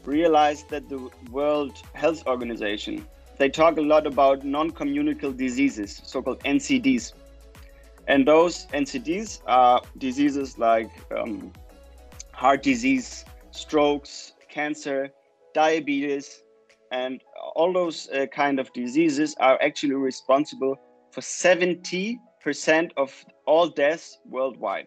realized 0.04 0.68
that 0.70 0.88
the 0.88 1.10
World 1.30 1.72
Health 1.94 2.26
Organization 2.26 3.06
they 3.36 3.48
talk 3.48 3.78
a 3.78 3.82
lot 3.82 4.06
about 4.06 4.44
non-communicable 4.44 5.32
diseases, 5.32 6.00
so-called 6.04 6.38
NCDs, 6.44 7.14
and 8.06 8.26
those 8.26 8.66
NCDs 8.66 9.40
are 9.46 9.82
diseases 9.98 10.56
like 10.56 10.90
um, 11.16 11.52
heart 12.32 12.62
disease, 12.62 13.24
strokes, 13.50 14.34
cancer, 14.48 15.10
diabetes, 15.52 16.42
and 16.92 17.20
all 17.56 17.72
those 17.72 18.08
uh, 18.10 18.26
kind 18.26 18.60
of 18.60 18.72
diseases 18.72 19.34
are 19.40 19.60
actually 19.60 19.94
responsible 19.94 20.76
for 21.10 21.20
70% 21.20 22.18
of 22.96 23.24
all 23.46 23.68
deaths 23.68 24.18
worldwide. 24.26 24.86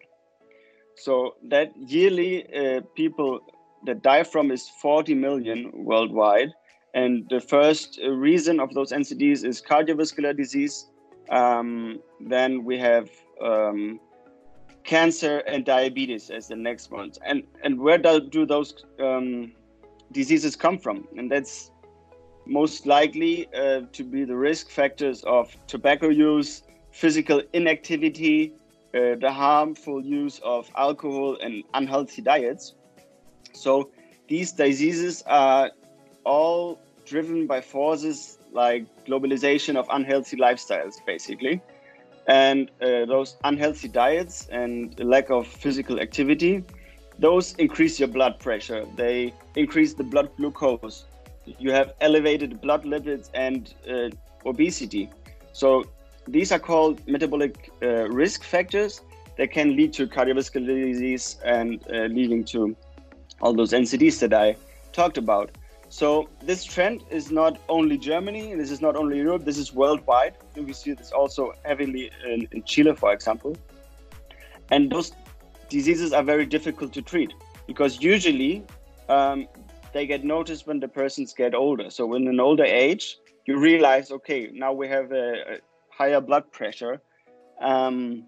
So 0.98 1.36
that 1.48 1.72
yearly 1.76 2.46
uh, 2.54 2.80
people 2.94 3.40
that 3.86 4.02
die 4.02 4.24
from 4.24 4.50
is 4.50 4.68
40 4.68 5.14
million 5.14 5.70
worldwide. 5.72 6.52
And 6.94 7.28
the 7.30 7.40
first 7.40 8.00
uh, 8.02 8.10
reason 8.10 8.60
of 8.60 8.74
those 8.74 8.92
NCDs 8.92 9.44
is 9.44 9.62
cardiovascular 9.62 10.36
disease. 10.36 10.86
Um, 11.30 12.00
then 12.20 12.64
we 12.64 12.78
have 12.78 13.10
um, 13.42 14.00
cancer 14.84 15.38
and 15.46 15.64
diabetes 15.64 16.30
as 16.30 16.48
the 16.48 16.56
next 16.56 16.90
ones. 16.90 17.18
And 17.24 17.42
and 17.62 17.78
where 17.78 17.98
do, 17.98 18.20
do 18.20 18.46
those 18.46 18.74
um, 18.98 19.52
diseases 20.12 20.56
come 20.56 20.78
from? 20.78 21.06
And 21.16 21.30
that's 21.30 21.70
most 22.46 22.86
likely 22.86 23.46
uh, 23.54 23.82
to 23.92 24.02
be 24.02 24.24
the 24.24 24.34
risk 24.34 24.70
factors 24.70 25.22
of 25.24 25.54
tobacco 25.66 26.08
use, 26.08 26.62
physical 26.90 27.42
inactivity, 27.52 28.54
uh, 28.94 29.14
the 29.20 29.30
harmful 29.30 30.02
use 30.04 30.40
of 30.44 30.70
alcohol 30.76 31.36
and 31.42 31.64
unhealthy 31.74 32.22
diets. 32.22 32.74
So 33.52 33.90
these 34.28 34.52
diseases 34.52 35.22
are 35.26 35.70
all 36.24 36.78
driven 37.06 37.46
by 37.46 37.60
forces 37.60 38.38
like 38.52 38.84
globalization 39.06 39.76
of 39.76 39.86
unhealthy 39.90 40.36
lifestyles, 40.36 40.94
basically. 41.06 41.60
And 42.26 42.70
uh, 42.82 43.06
those 43.06 43.36
unhealthy 43.44 43.88
diets 43.88 44.46
and 44.50 44.98
lack 45.00 45.30
of 45.30 45.46
physical 45.46 45.98
activity, 46.00 46.62
those 47.18 47.54
increase 47.54 47.98
your 47.98 48.08
blood 48.08 48.38
pressure. 48.38 48.86
They 48.96 49.32
increase 49.56 49.94
the 49.94 50.04
blood 50.04 50.30
glucose. 50.36 51.06
You 51.58 51.72
have 51.72 51.94
elevated 52.00 52.60
blood 52.60 52.84
lipids 52.84 53.30
and 53.32 53.74
uh, 53.90 54.10
obesity. 54.46 55.10
So 55.52 55.84
these 56.30 56.52
are 56.52 56.58
called 56.58 57.06
metabolic 57.08 57.70
uh, 57.82 58.08
risk 58.08 58.42
factors 58.42 59.02
that 59.36 59.50
can 59.50 59.76
lead 59.76 59.92
to 59.94 60.06
cardiovascular 60.06 60.66
disease 60.66 61.38
and 61.44 61.82
uh, 61.92 62.06
leading 62.06 62.44
to 62.44 62.76
all 63.40 63.54
those 63.54 63.72
NCDs 63.72 64.18
that 64.20 64.34
I 64.34 64.56
talked 64.92 65.16
about. 65.16 65.50
So 65.90 66.28
this 66.42 66.64
trend 66.64 67.04
is 67.10 67.30
not 67.30 67.58
only 67.68 67.96
Germany, 67.96 68.54
this 68.54 68.70
is 68.70 68.82
not 68.82 68.94
only 68.94 69.16
Europe, 69.18 69.44
this 69.44 69.56
is 69.56 69.72
worldwide. 69.72 70.34
We 70.56 70.72
see 70.72 70.92
this 70.92 71.12
also 71.12 71.54
heavily 71.64 72.10
in, 72.26 72.46
in 72.52 72.62
Chile, 72.64 72.94
for 72.94 73.12
example. 73.12 73.56
And 74.70 74.90
those 74.90 75.12
diseases 75.70 76.12
are 76.12 76.22
very 76.22 76.44
difficult 76.44 76.92
to 76.92 77.02
treat 77.02 77.32
because 77.66 78.02
usually 78.02 78.64
um, 79.08 79.46
they 79.94 80.06
get 80.06 80.24
noticed 80.24 80.66
when 80.66 80.80
the 80.80 80.88
persons 80.88 81.32
get 81.32 81.54
older. 81.54 81.88
So 81.90 82.14
in 82.14 82.28
an 82.28 82.40
older 82.40 82.64
age, 82.64 83.18
you 83.46 83.58
realize, 83.58 84.10
okay, 84.10 84.50
now 84.52 84.74
we 84.74 84.88
have 84.88 85.10
a 85.10 85.58
higher 85.98 86.20
blood 86.20 86.50
pressure. 86.52 87.00
Um, 87.60 88.24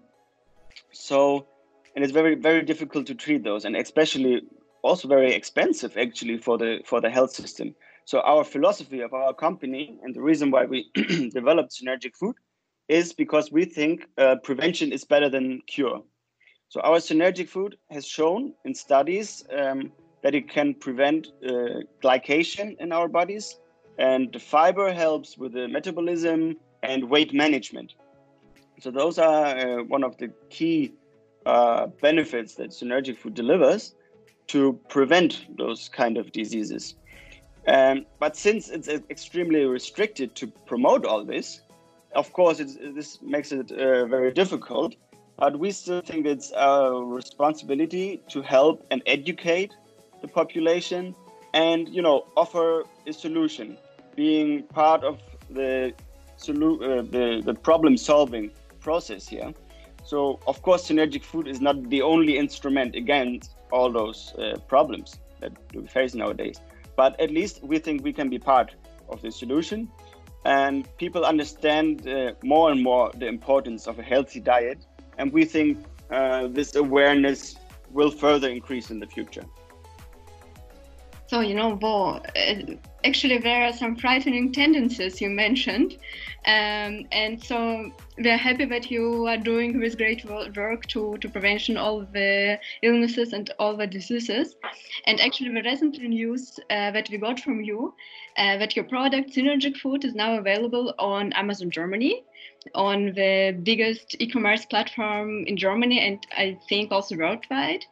so, 0.91 1.47
and 1.95 2.03
it's 2.03 2.13
very 2.13 2.35
very 2.35 2.63
difficult 2.63 3.07
to 3.07 3.15
treat 3.15 3.43
those, 3.43 3.65
and 3.65 3.75
especially 3.75 4.41
also 4.83 5.07
very 5.07 5.33
expensive 5.33 5.97
actually 5.97 6.37
for 6.37 6.57
the 6.57 6.71
for 6.85 7.01
the 7.01 7.09
health 7.09 7.31
system. 7.31 7.75
So 8.05 8.19
our 8.21 8.43
philosophy 8.43 9.01
of 9.01 9.13
our 9.13 9.33
company 9.33 9.99
and 10.03 10.13
the 10.13 10.21
reason 10.21 10.51
why 10.51 10.65
we 10.65 10.89
developed 11.39 11.71
Synergic 11.71 12.15
Food 12.15 12.35
is 12.89 13.13
because 13.13 13.51
we 13.51 13.63
think 13.63 14.07
uh, 14.17 14.35
prevention 14.43 14.91
is 14.91 15.05
better 15.05 15.29
than 15.29 15.61
cure. 15.67 16.01
So 16.69 16.81
our 16.81 16.97
Synergic 16.97 17.47
Food 17.47 17.77
has 17.89 18.05
shown 18.05 18.53
in 18.65 18.73
studies 18.73 19.45
um, 19.57 19.91
that 20.23 20.35
it 20.35 20.49
can 20.49 20.73
prevent 20.73 21.27
uh, 21.27 21.83
glycation 22.03 22.77
in 22.79 22.91
our 22.91 23.07
bodies, 23.07 23.59
and 23.97 24.31
the 24.33 24.39
fiber 24.39 24.91
helps 24.91 25.37
with 25.37 25.53
the 25.53 25.67
metabolism, 25.67 26.57
and 26.83 27.09
weight 27.09 27.33
management. 27.33 27.93
So 28.79 28.91
those 28.91 29.19
are 29.19 29.57
uh, 29.57 29.83
one 29.83 30.03
of 30.03 30.17
the 30.17 30.31
key 30.49 30.93
uh, 31.45 31.87
benefits 32.01 32.55
that 32.55 32.69
Synergic 32.71 33.17
Food 33.17 33.35
delivers 33.35 33.95
to 34.47 34.73
prevent 34.89 35.45
those 35.57 35.89
kind 35.89 36.17
of 36.17 36.31
diseases. 36.31 36.95
Um, 37.67 38.05
but 38.19 38.35
since 38.35 38.69
it's 38.69 38.87
extremely 38.87 39.65
restricted 39.65 40.35
to 40.35 40.47
promote 40.65 41.05
all 41.05 41.23
this, 41.23 41.61
of 42.15 42.33
course, 42.33 42.57
this 42.57 43.21
makes 43.21 43.51
it 43.51 43.71
uh, 43.71 44.05
very 44.05 44.31
difficult. 44.31 44.95
But 45.37 45.57
we 45.57 45.71
still 45.71 46.01
think 46.01 46.25
it's 46.25 46.51
our 46.51 47.03
responsibility 47.03 48.21
to 48.29 48.41
help 48.41 48.85
and 48.91 49.01
educate 49.05 49.73
the 50.21 50.27
population, 50.27 51.15
and 51.53 51.87
you 51.89 52.01
know, 52.01 52.25
offer 52.35 52.83
a 53.07 53.13
solution, 53.13 53.77
being 54.15 54.63
part 54.63 55.03
of 55.03 55.19
the 55.49 55.93
solu- 56.41 56.81
uh, 56.81 57.01
the, 57.15 57.41
the 57.45 57.53
problem 57.53 57.97
solving 57.97 58.51
process 58.79 59.27
here. 59.27 59.53
So, 60.03 60.39
of 60.47 60.61
course, 60.61 60.89
synergic 60.89 61.23
food 61.23 61.47
is 61.47 61.61
not 61.61 61.89
the 61.89 62.01
only 62.01 62.37
instrument 62.37 62.95
against 62.95 63.55
all 63.71 63.91
those 63.91 64.33
uh, 64.37 64.57
problems 64.67 65.19
that 65.39 65.53
we 65.73 65.85
face 65.87 66.13
nowadays. 66.15 66.59
But 66.95 67.19
at 67.19 67.31
least 67.31 67.63
we 67.63 67.79
think 67.79 68.03
we 68.03 68.13
can 68.13 68.29
be 68.29 68.39
part 68.39 68.75
of 69.09 69.21
the 69.21 69.31
solution. 69.31 69.89
And 70.43 70.87
people 70.97 71.23
understand 71.23 72.07
uh, 72.07 72.33
more 72.43 72.71
and 72.71 72.81
more 72.81 73.11
the 73.15 73.27
importance 73.27 73.87
of 73.87 73.99
a 73.99 74.03
healthy 74.03 74.39
diet. 74.39 74.79
And 75.17 75.31
we 75.31 75.45
think 75.45 75.77
uh, 76.09 76.47
this 76.47 76.75
awareness 76.75 77.55
will 77.91 78.11
further 78.11 78.49
increase 78.49 78.89
in 78.89 78.99
the 78.99 79.07
future. 79.07 79.45
So, 81.27 81.39
you 81.39 81.55
know, 81.55 81.75
Bo, 81.75 82.19
uh, 82.35 82.55
actually, 83.05 83.37
there 83.37 83.63
are 83.65 83.71
some 83.71 83.95
frightening 83.95 84.51
tendencies 84.51 85.21
you 85.21 85.29
mentioned. 85.29 85.97
Um, 86.45 87.05
and 87.11 87.43
so 87.43 87.91
we 88.17 88.29
are 88.29 88.37
happy 88.37 88.65
that 88.65 88.89
you 88.89 89.27
are 89.27 89.37
doing 89.37 89.79
this 89.79 89.93
great 89.93 90.25
work 90.25 90.87
to, 90.87 91.17
to 91.17 91.29
prevention 91.29 91.77
all 91.77 92.01
the 92.01 92.59
illnesses 92.81 93.33
and 93.33 93.51
all 93.59 93.77
the 93.77 93.85
diseases. 93.85 94.55
And 95.05 95.19
actually, 95.19 95.53
the 95.53 95.61
recent 95.61 96.01
news 96.01 96.59
uh, 96.71 96.91
that 96.91 97.09
we 97.11 97.17
got 97.17 97.39
from 97.39 97.61
you 97.61 97.93
uh, 98.37 98.57
that 98.57 98.75
your 98.75 98.85
product 98.85 99.31
Synergic 99.31 99.77
Food 99.77 100.03
is 100.03 100.15
now 100.15 100.37
available 100.37 100.95
on 100.97 101.31
Amazon 101.33 101.69
Germany, 101.69 102.23
on 102.73 103.13
the 103.13 103.57
biggest 103.61 104.15
e-commerce 104.19 104.65
platform 104.65 105.45
in 105.45 105.57
Germany, 105.57 105.99
and 105.99 106.25
I 106.35 106.57
think 106.67 106.91
also 106.91 107.17
worldwide. 107.17 107.85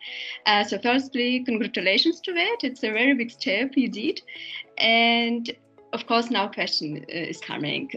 Uh, 0.47 0.63
so, 0.63 0.79
firstly, 0.79 1.43
congratulations 1.43 2.19
to 2.21 2.33
that. 2.33 2.57
It's 2.63 2.83
a 2.83 2.91
very 2.91 3.13
big 3.13 3.29
step 3.29 3.73
you 3.75 3.89
did, 3.89 4.21
and 4.79 5.51
of 5.93 6.07
course, 6.07 6.31
now 6.31 6.47
question 6.47 7.05
uh, 7.07 7.11
is 7.11 7.39
coming 7.39 7.91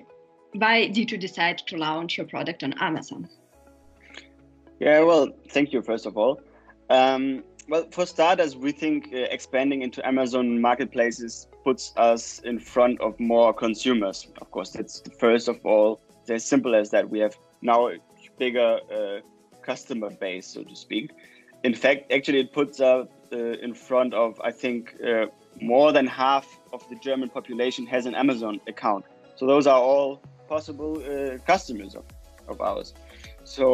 why 0.54 0.88
did 0.88 1.10
you 1.10 1.18
decide 1.18 1.58
to 1.58 1.76
launch 1.76 2.16
your 2.18 2.26
product 2.26 2.62
on 2.62 2.74
Amazon? 2.74 3.28
Yeah, 4.80 5.00
well, 5.00 5.28
thank 5.50 5.72
you, 5.72 5.82
first 5.82 6.06
of 6.06 6.16
all. 6.16 6.40
Um, 6.90 7.44
well, 7.68 7.86
for 7.90 8.04
starters, 8.04 8.56
we 8.56 8.72
think 8.72 9.10
uh, 9.12 9.18
expanding 9.30 9.82
into 9.82 10.04
Amazon 10.06 10.60
marketplaces 10.60 11.46
puts 11.64 11.92
us 11.96 12.40
in 12.40 12.58
front 12.58 13.00
of 13.00 13.18
more 13.20 13.54
consumers. 13.54 14.28
Of 14.40 14.50
course, 14.50 14.70
that's 14.70 15.00
the 15.00 15.10
first 15.10 15.48
of 15.48 15.64
all. 15.64 16.00
It's 16.20 16.30
as 16.30 16.44
simple 16.44 16.74
as 16.74 16.90
that. 16.90 17.08
We 17.08 17.20
have 17.20 17.36
now 17.62 17.88
a 17.88 17.98
bigger 18.38 18.80
uh, 18.92 19.20
customer 19.62 20.10
base, 20.10 20.48
so 20.48 20.64
to 20.64 20.76
speak. 20.76 21.10
In 21.62 21.74
fact, 21.74 22.12
actually, 22.12 22.40
it 22.40 22.52
puts 22.52 22.80
us 22.80 23.06
uh, 23.32 23.36
in 23.36 23.72
front 23.72 24.12
of, 24.14 24.40
I 24.42 24.50
think, 24.50 24.96
uh, 25.06 25.26
more 25.60 25.92
than 25.92 26.06
half 26.06 26.58
of 26.72 26.86
the 26.88 26.96
German 26.96 27.28
population 27.28 27.86
has 27.86 28.06
an 28.06 28.14
Amazon 28.14 28.60
account. 28.66 29.04
So 29.36 29.46
those 29.46 29.66
are 29.66 29.80
all 29.80 30.20
possible 30.52 30.92
uh, 30.98 31.38
customers 31.52 31.94
of, 31.94 32.04
of 32.46 32.60
ours. 32.60 32.92
So, 33.44 33.64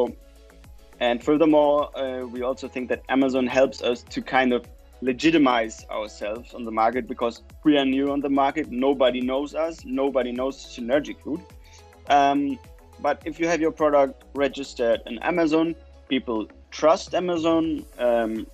and 1.00 1.16
furthermore, 1.28 1.76
uh, 1.99 2.25
we 2.35 2.40
also 2.42 2.66
think 2.75 2.88
that 2.92 3.00
Amazon 3.08 3.47
helps 3.58 3.78
us 3.82 3.99
to 4.14 4.18
kind 4.23 4.52
of 4.52 4.61
legitimize 5.00 5.76
ourselves 5.90 6.54
on 6.54 6.62
the 6.68 6.75
market 6.82 7.04
because 7.12 7.42
we 7.64 7.73
are 7.80 7.85
new 7.85 8.06
on 8.14 8.20
the 8.20 8.32
market. 8.42 8.64
Nobody 8.70 9.20
knows 9.20 9.50
us. 9.66 9.85
Nobody 9.85 10.30
knows 10.38 10.54
Synergic 10.75 11.18
Food. 11.25 11.40
Um, 12.18 12.58
but 13.00 13.16
if 13.25 13.35
you 13.40 13.47
have 13.49 13.61
your 13.61 13.75
product 13.82 14.25
registered 14.35 15.00
in 15.06 15.18
Amazon, 15.32 15.75
people 16.08 16.47
trust 16.70 17.14
Amazon. 17.14 17.85
Um, 17.99 18.47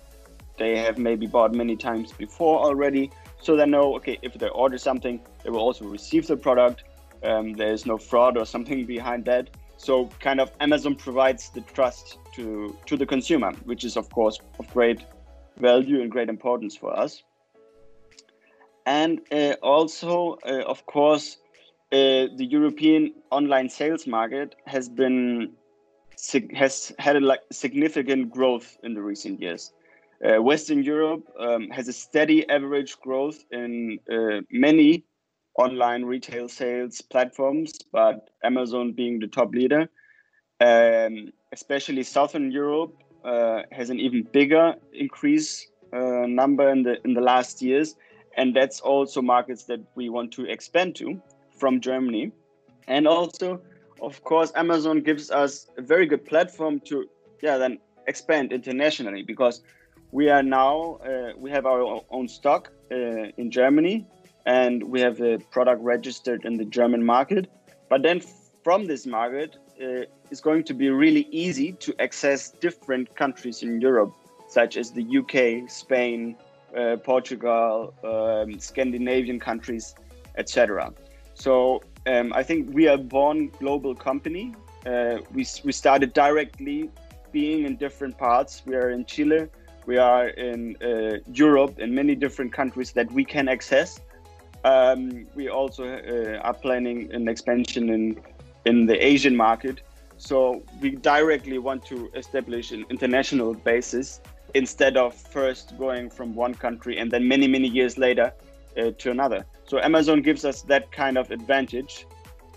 they 0.57 0.77
have 0.85 0.97
maybe 0.97 1.27
bought 1.27 1.53
many 1.53 1.75
times 1.75 2.11
before 2.11 2.57
already, 2.67 3.11
so 3.41 3.55
they 3.55 3.67
know 3.75 3.95
okay 3.97 4.17
if 4.21 4.33
they 4.41 4.49
order 4.49 4.79
something, 4.89 5.15
they 5.43 5.49
will 5.53 5.65
also 5.67 5.85
receive 5.97 6.25
the 6.27 6.37
product 6.37 6.83
um, 7.25 7.53
there's 7.53 7.85
no 7.85 7.97
fraud 7.97 8.37
or 8.37 8.45
something 8.45 8.85
behind 8.85 9.25
that. 9.25 9.49
So 9.77 10.09
kind 10.19 10.39
of 10.39 10.51
Amazon 10.59 10.95
provides 10.95 11.49
the 11.49 11.61
trust 11.61 12.17
to 12.35 12.75
to 12.85 12.97
the 12.97 13.05
consumer, 13.05 13.51
which 13.65 13.83
is 13.83 13.97
of 13.97 14.09
course 14.09 14.39
of 14.59 14.71
great 14.73 15.05
value 15.57 16.01
and 16.01 16.11
great 16.11 16.29
importance 16.29 16.75
for 16.75 16.97
us. 16.97 17.23
And 18.85 19.21
uh, 19.31 19.55
also, 19.63 20.37
uh, 20.45 20.63
of 20.67 20.85
course, 20.85 21.37
uh, 21.91 22.29
the 22.37 22.47
European 22.49 23.13
online 23.31 23.69
sales 23.69 24.05
market 24.07 24.55
has 24.65 24.87
been 24.87 25.53
has 26.53 26.93
had 26.97 27.15
a 27.15 27.19
like 27.19 27.41
significant 27.51 28.31
growth 28.31 28.77
in 28.83 28.93
the 28.93 29.01
recent 29.01 29.41
years. 29.41 29.73
Uh, 30.23 30.41
Western 30.41 30.81
Europe 30.81 31.23
um, 31.37 31.69
has 31.69 31.87
a 31.87 31.93
steady 31.93 32.47
average 32.49 32.97
growth 33.01 33.43
in 33.51 33.99
uh, 34.09 34.41
many 34.49 35.03
online 35.57 36.03
retail 36.03 36.49
sales 36.49 37.01
platforms, 37.01 37.79
but 37.91 38.29
Amazon 38.43 38.93
being 38.93 39.19
the 39.19 39.27
top 39.27 39.53
leader. 39.53 39.87
Um, 40.61 41.31
especially 41.51 42.03
Southern 42.03 42.51
Europe 42.51 42.95
uh, 43.25 43.63
has 43.71 43.89
an 43.89 43.99
even 43.99 44.23
bigger 44.23 44.75
increase 44.93 45.67
uh, 45.93 46.25
number 46.27 46.69
in 46.69 46.83
the 46.83 46.95
in 47.05 47.13
the 47.13 47.21
last 47.21 47.61
years, 47.61 47.95
and 48.37 48.55
that's 48.55 48.79
also 48.79 49.21
markets 49.21 49.63
that 49.65 49.81
we 49.95 50.09
want 50.09 50.31
to 50.33 50.45
expand 50.45 50.95
to 50.95 51.21
from 51.59 51.81
Germany, 51.81 52.31
and 52.87 53.07
also, 53.07 53.61
of 54.01 54.23
course, 54.23 54.51
Amazon 54.55 55.01
gives 55.01 55.31
us 55.31 55.67
a 55.77 55.81
very 55.81 56.05
good 56.05 56.25
platform 56.25 56.79
to 56.81 57.05
yeah 57.41 57.57
then 57.57 57.79
expand 58.07 58.53
internationally 58.53 59.23
because 59.23 59.61
we 60.11 60.29
are 60.29 60.43
now 60.43 60.99
uh, 61.05 61.31
we 61.37 61.49
have 61.51 61.65
our 61.65 62.01
own 62.11 62.27
stock 62.27 62.71
uh, 62.91 63.41
in 63.41 63.51
Germany 63.51 64.05
and 64.45 64.83
we 64.83 65.01
have 65.01 65.21
a 65.21 65.39
product 65.51 65.81
registered 65.81 66.45
in 66.45 66.57
the 66.57 66.65
German 66.65 67.03
market. 67.03 67.47
But 67.89 68.03
then 68.03 68.21
from 68.63 68.85
this 68.85 69.05
market, 69.05 69.57
uh, 69.81 70.05
it's 70.31 70.41
going 70.41 70.63
to 70.65 70.73
be 70.73 70.89
really 70.89 71.27
easy 71.31 71.73
to 71.73 71.95
access 72.01 72.51
different 72.51 73.15
countries 73.15 73.63
in 73.63 73.81
Europe, 73.81 74.13
such 74.47 74.77
as 74.77 74.91
the 74.91 75.05
UK, 75.19 75.69
Spain, 75.69 76.35
uh, 76.75 76.97
Portugal, 76.97 77.93
um, 78.03 78.59
Scandinavian 78.59 79.39
countries, 79.39 79.95
etc. 80.37 80.93
So 81.33 81.81
um, 82.07 82.33
I 82.33 82.43
think 82.43 82.73
we 82.73 82.87
are 82.87 82.97
born 82.97 83.49
global 83.59 83.95
company. 83.95 84.53
Uh, 84.85 85.17
we, 85.33 85.45
we 85.63 85.71
started 85.71 86.13
directly 86.13 86.89
being 87.31 87.65
in 87.65 87.75
different 87.75 88.17
parts. 88.17 88.63
We 88.65 88.75
are 88.75 88.91
in 88.91 89.05
Chile, 89.05 89.47
we 89.85 89.97
are 89.97 90.27
in 90.29 90.75
uh, 90.81 91.17
Europe, 91.31 91.79
in 91.79 91.93
many 91.93 92.15
different 92.15 92.53
countries 92.53 92.91
that 92.93 93.11
we 93.11 93.25
can 93.25 93.47
access. 93.47 93.99
Um, 94.65 95.27
we 95.35 95.47
also 95.47 95.83
uh, 95.85 96.39
are 96.39 96.55
planning 96.55 97.13
an 97.13 97.27
expansion 97.27 97.89
in 97.89 98.19
in 98.65 98.87
the 98.87 98.97
Asian 99.05 99.35
market. 99.35 99.81
So 100.17 100.63
we 100.81 100.89
directly 100.95 101.59
want 101.59 101.85
to 101.85 102.09
establish 102.15 102.71
an 102.71 102.83
international 102.89 103.53
basis 103.53 104.21
instead 104.55 104.97
of 104.97 105.13
first 105.13 105.77
going 105.77 106.09
from 106.09 106.33
one 106.33 106.55
country 106.55 106.97
and 106.97 107.11
then 107.11 107.27
many 107.27 107.47
many 107.47 107.67
years 107.67 107.99
later 107.99 108.33
uh, 108.77 108.89
to 108.97 109.11
another. 109.11 109.45
So 109.65 109.79
Amazon 109.79 110.23
gives 110.23 110.43
us 110.45 110.63
that 110.63 110.91
kind 110.91 111.19
of 111.19 111.29
advantage 111.29 112.07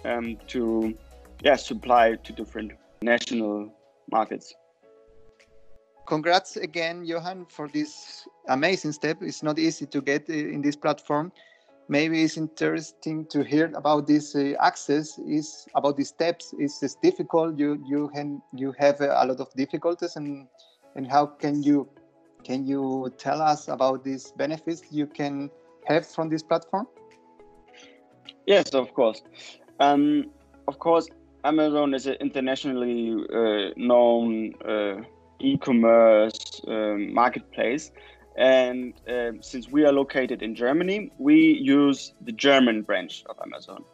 um, 0.06 0.38
to 0.46 0.96
yeah 1.42 1.56
supply 1.56 2.14
to 2.24 2.32
different 2.32 2.72
national 3.02 3.70
markets. 4.10 4.54
Congrats 6.06 6.56
again, 6.56 7.04
Johan, 7.04 7.44
for 7.50 7.68
this 7.68 8.26
amazing 8.48 8.92
step. 8.92 9.18
It's 9.20 9.42
not 9.42 9.58
easy 9.58 9.84
to 9.84 10.00
get 10.00 10.30
uh, 10.30 10.32
in 10.32 10.62
this 10.62 10.74
platform 10.74 11.32
maybe 11.88 12.22
it's 12.22 12.36
interesting 12.36 13.26
to 13.26 13.42
hear 13.42 13.72
about 13.74 14.06
this 14.06 14.34
uh, 14.34 14.54
access 14.60 15.18
is 15.18 15.66
about 15.74 15.96
the 15.96 16.04
steps. 16.04 16.54
Is 16.58 16.78
this 16.80 16.96
difficult. 17.02 17.58
You 17.58 17.82
you 17.86 18.10
can 18.14 18.42
you 18.54 18.72
have 18.78 19.00
a 19.00 19.24
lot 19.24 19.40
of 19.40 19.52
difficulties 19.54 20.16
and 20.16 20.46
and 20.96 21.06
how 21.06 21.26
can 21.26 21.62
you 21.62 21.88
can 22.44 22.66
you 22.66 23.12
tell 23.18 23.42
us 23.42 23.68
about 23.68 24.04
these 24.04 24.32
benefits 24.36 24.82
you 24.90 25.06
can 25.06 25.50
have 25.86 26.06
from 26.06 26.28
this 26.28 26.42
platform? 26.42 26.86
Yes 28.46 28.74
of 28.74 28.92
course. 28.94 29.22
Um, 29.80 30.30
of 30.66 30.78
course 30.78 31.08
amazon 31.44 31.94
is 31.94 32.06
an 32.06 32.16
internationally 32.20 33.14
uh, 33.32 33.70
known 33.76 34.52
uh, 34.66 34.96
e-commerce 35.40 36.60
um, 36.66 37.14
marketplace 37.14 37.90
and 38.38 38.94
um, 39.08 39.42
since 39.42 39.68
we 39.68 39.84
are 39.84 39.92
located 39.92 40.42
in 40.42 40.54
Germany, 40.54 41.10
we 41.18 41.36
use 41.36 42.12
the 42.20 42.30
German 42.30 42.82
branch 42.82 43.24
of 43.28 43.36
Amazon. 43.42 43.84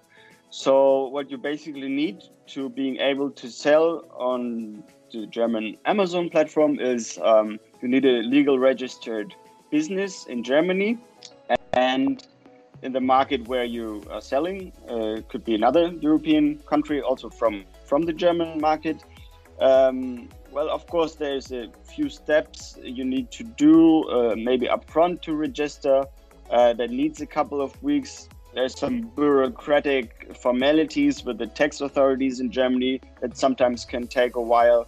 So 0.50 1.09
what 1.09 1.30
you 1.30 1.38
basically 1.38 1.88
need 1.88 2.22
to 2.48 2.68
being 2.68 2.98
able 2.98 3.30
to 3.30 3.50
sell 3.50 4.04
on 4.14 4.85
the 5.11 5.26
German 5.26 5.78
Amazon 5.87 6.28
platform 6.28 6.78
is 6.78 7.18
um, 7.22 7.59
you 7.80 7.88
need 7.88 8.04
a 8.04 8.22
legal 8.22 8.59
registered 8.59 9.35
business 9.70 10.26
in 10.26 10.44
Germany 10.44 10.98
and 11.72 12.26
in 12.83 12.92
the 12.92 13.00
market 13.00 13.48
where 13.48 13.64
you 13.64 14.02
are 14.11 14.20
selling 14.20 14.72
uh, 14.88 15.22
could 15.28 15.44
be 15.44 15.54
another 15.54 15.88
European 16.00 16.59
country 16.66 17.00
also 17.00 17.30
from 17.30 17.64
from 17.87 18.02
the 18.02 18.12
German 18.12 18.61
market. 18.61 19.02
Um, 19.59 20.28
well, 20.55 20.71
of 20.71 20.87
course, 20.87 21.17
there's 21.17 21.51
a 21.51 21.69
few 21.85 22.09
steps 22.09 22.79
you 22.81 23.05
need 23.05 23.33
to 23.33 23.43
do, 23.43 24.05
uh, 24.09 24.37
maybe 24.37 24.69
upfront 24.69 25.21
to 25.23 25.35
register. 25.35 26.05
Uh, 26.51 26.75
that 26.75 26.90
needs 26.90 27.21
a 27.23 27.27
couple 27.27 27.61
of 27.61 27.83
weeks. 27.83 28.29
There's 28.55 28.79
some 28.79 29.11
bureaucratic 29.17 30.37
formalities 30.37 31.25
with 31.25 31.38
the 31.38 31.47
tax 31.47 31.81
authorities 31.81 32.38
in 32.38 32.53
Germany 32.53 33.01
that 33.21 33.37
sometimes 33.37 33.85
can 33.85 34.07
take 34.07 34.37
a 34.37 34.40
while. 34.40 34.87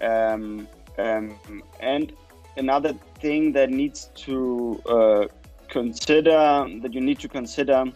Um, 0.00 0.68
um, 0.98 1.34
and 1.80 2.12
another 2.56 2.92
thing 3.18 3.52
that 3.52 3.70
needs 3.70 4.10
to 4.26 4.80
uh, 4.86 5.26
consider, 5.68 6.66
that 6.82 6.92
you 6.92 7.00
need 7.00 7.18
to 7.20 7.28
consider, 7.28 7.86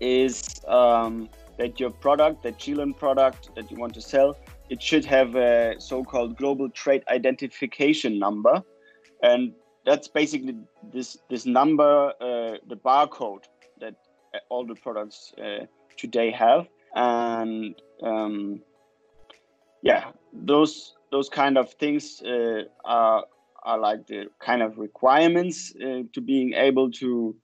is 0.00 0.60
um, 0.68 1.30
that 1.56 1.80
your 1.80 1.90
product, 1.90 2.42
that 2.42 2.58
Chilean 2.58 2.94
product 2.94 3.54
that 3.56 3.70
you 3.70 3.78
want 3.78 3.94
to 3.94 4.00
sell, 4.02 4.36
it 4.70 4.80
should 4.80 5.04
have 5.04 5.34
a 5.34 5.74
so-called 5.78 6.36
global 6.36 6.70
trade 6.70 7.02
identification 7.08 8.18
number, 8.18 8.62
and 9.22 9.52
that's 9.84 10.08
basically 10.08 10.56
this 10.92 11.18
this 11.28 11.44
number, 11.44 12.12
uh, 12.20 12.56
the 12.68 12.76
barcode 12.76 13.44
that 13.80 13.94
all 14.48 14.64
the 14.64 14.76
products 14.76 15.34
uh, 15.42 15.66
today 15.96 16.30
have, 16.30 16.68
and 16.94 17.74
um, 18.02 18.62
yeah, 19.82 20.12
those 20.32 20.94
those 21.10 21.28
kind 21.28 21.58
of 21.58 21.72
things 21.74 22.22
uh, 22.22 22.62
are 22.84 23.24
are 23.64 23.78
like 23.78 24.06
the 24.06 24.26
kind 24.38 24.62
of 24.62 24.78
requirements 24.78 25.74
uh, 25.84 26.02
to 26.12 26.20
being 26.20 26.52
able 26.54 26.90
to 26.92 27.36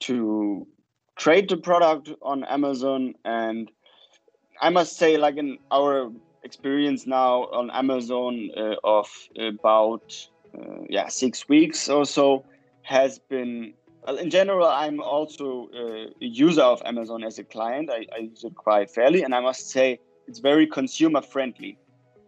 to 0.00 0.66
trade 1.16 1.48
the 1.48 1.56
product 1.56 2.10
on 2.22 2.44
Amazon. 2.44 3.14
And 3.24 3.70
I 4.60 4.70
must 4.70 4.96
say, 4.96 5.16
like 5.16 5.36
in 5.36 5.58
our 5.70 6.10
experience 6.44 7.06
now 7.06 7.44
on 7.44 7.70
Amazon 7.70 8.50
uh, 8.56 8.74
of 8.84 9.08
about 9.38 10.14
uh, 10.58 10.82
yeah 10.88 11.08
six 11.08 11.48
weeks 11.48 11.88
or 11.88 12.04
so 12.04 12.44
has 12.82 13.18
been 13.18 13.72
in 14.18 14.28
general 14.28 14.66
i'm 14.66 15.00
also 15.00 15.68
uh, 15.74 16.10
a 16.20 16.26
user 16.26 16.62
of 16.62 16.82
amazon 16.84 17.22
as 17.22 17.38
a 17.38 17.44
client. 17.44 17.88
I, 17.90 18.06
I, 18.14 18.18
use 18.18 18.44
it 18.44 18.54
quite 18.56 18.90
fairly 18.90 19.22
and 19.22 19.34
i 19.34 19.40
must 19.40 19.70
say 19.70 19.98
it's 20.28 20.38
very 20.38 20.66
consumer 20.66 21.22
friendly. 21.22 21.78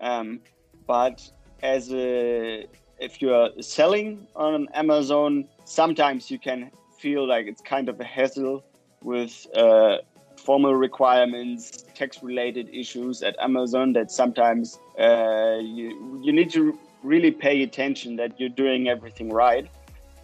Um, 0.01 0.41
but 0.87 1.31
as 1.63 1.93
a 1.93 2.67
if 2.99 3.21
you're 3.21 3.51
selling 3.61 4.27
on 4.37 4.69
amazon 4.75 5.49
sometimes 5.65 6.31
you 6.31 6.39
can 6.39 6.71
feel 6.99 7.27
like 7.27 7.47
it's 7.47 7.63
kind 7.63 7.89
of 7.89 8.01
a 8.01 8.05
hassle 8.05 8.65
with 9.03 9.47
uh, 9.57 9.97
formal 10.45 10.75
requirements 10.75 11.85
tax 11.95 12.23
related 12.23 12.69
issues 12.73 13.23
at 13.23 13.35
amazon 13.41 13.93
that 13.93 14.11
sometimes 14.11 14.79
uh, 14.99 15.59
you, 15.61 16.21
you 16.23 16.33
need 16.33 16.51
to 16.51 16.79
really 17.05 17.31
pay 17.31 17.63
attention 17.63 18.17
that 18.17 18.41
you're 18.41 18.49
doing 18.49 18.89
everything 18.89 19.29
right. 19.31 19.69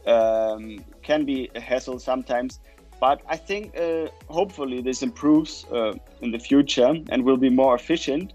Um, 0.07 0.83
can 1.03 1.25
be 1.27 1.51
a 1.55 1.61
hassle 1.61 1.99
sometimes, 1.99 2.59
but 3.01 3.21
I 3.29 3.37
think 3.37 3.79
uh, 3.79 4.09
hopefully 4.29 4.81
this 4.81 5.03
improves 5.03 5.67
uh, 5.71 5.93
in 6.23 6.31
the 6.31 6.39
future 6.39 6.95
and 7.11 7.23
will 7.23 7.37
be 7.37 7.51
more 7.51 7.75
efficient. 7.75 8.33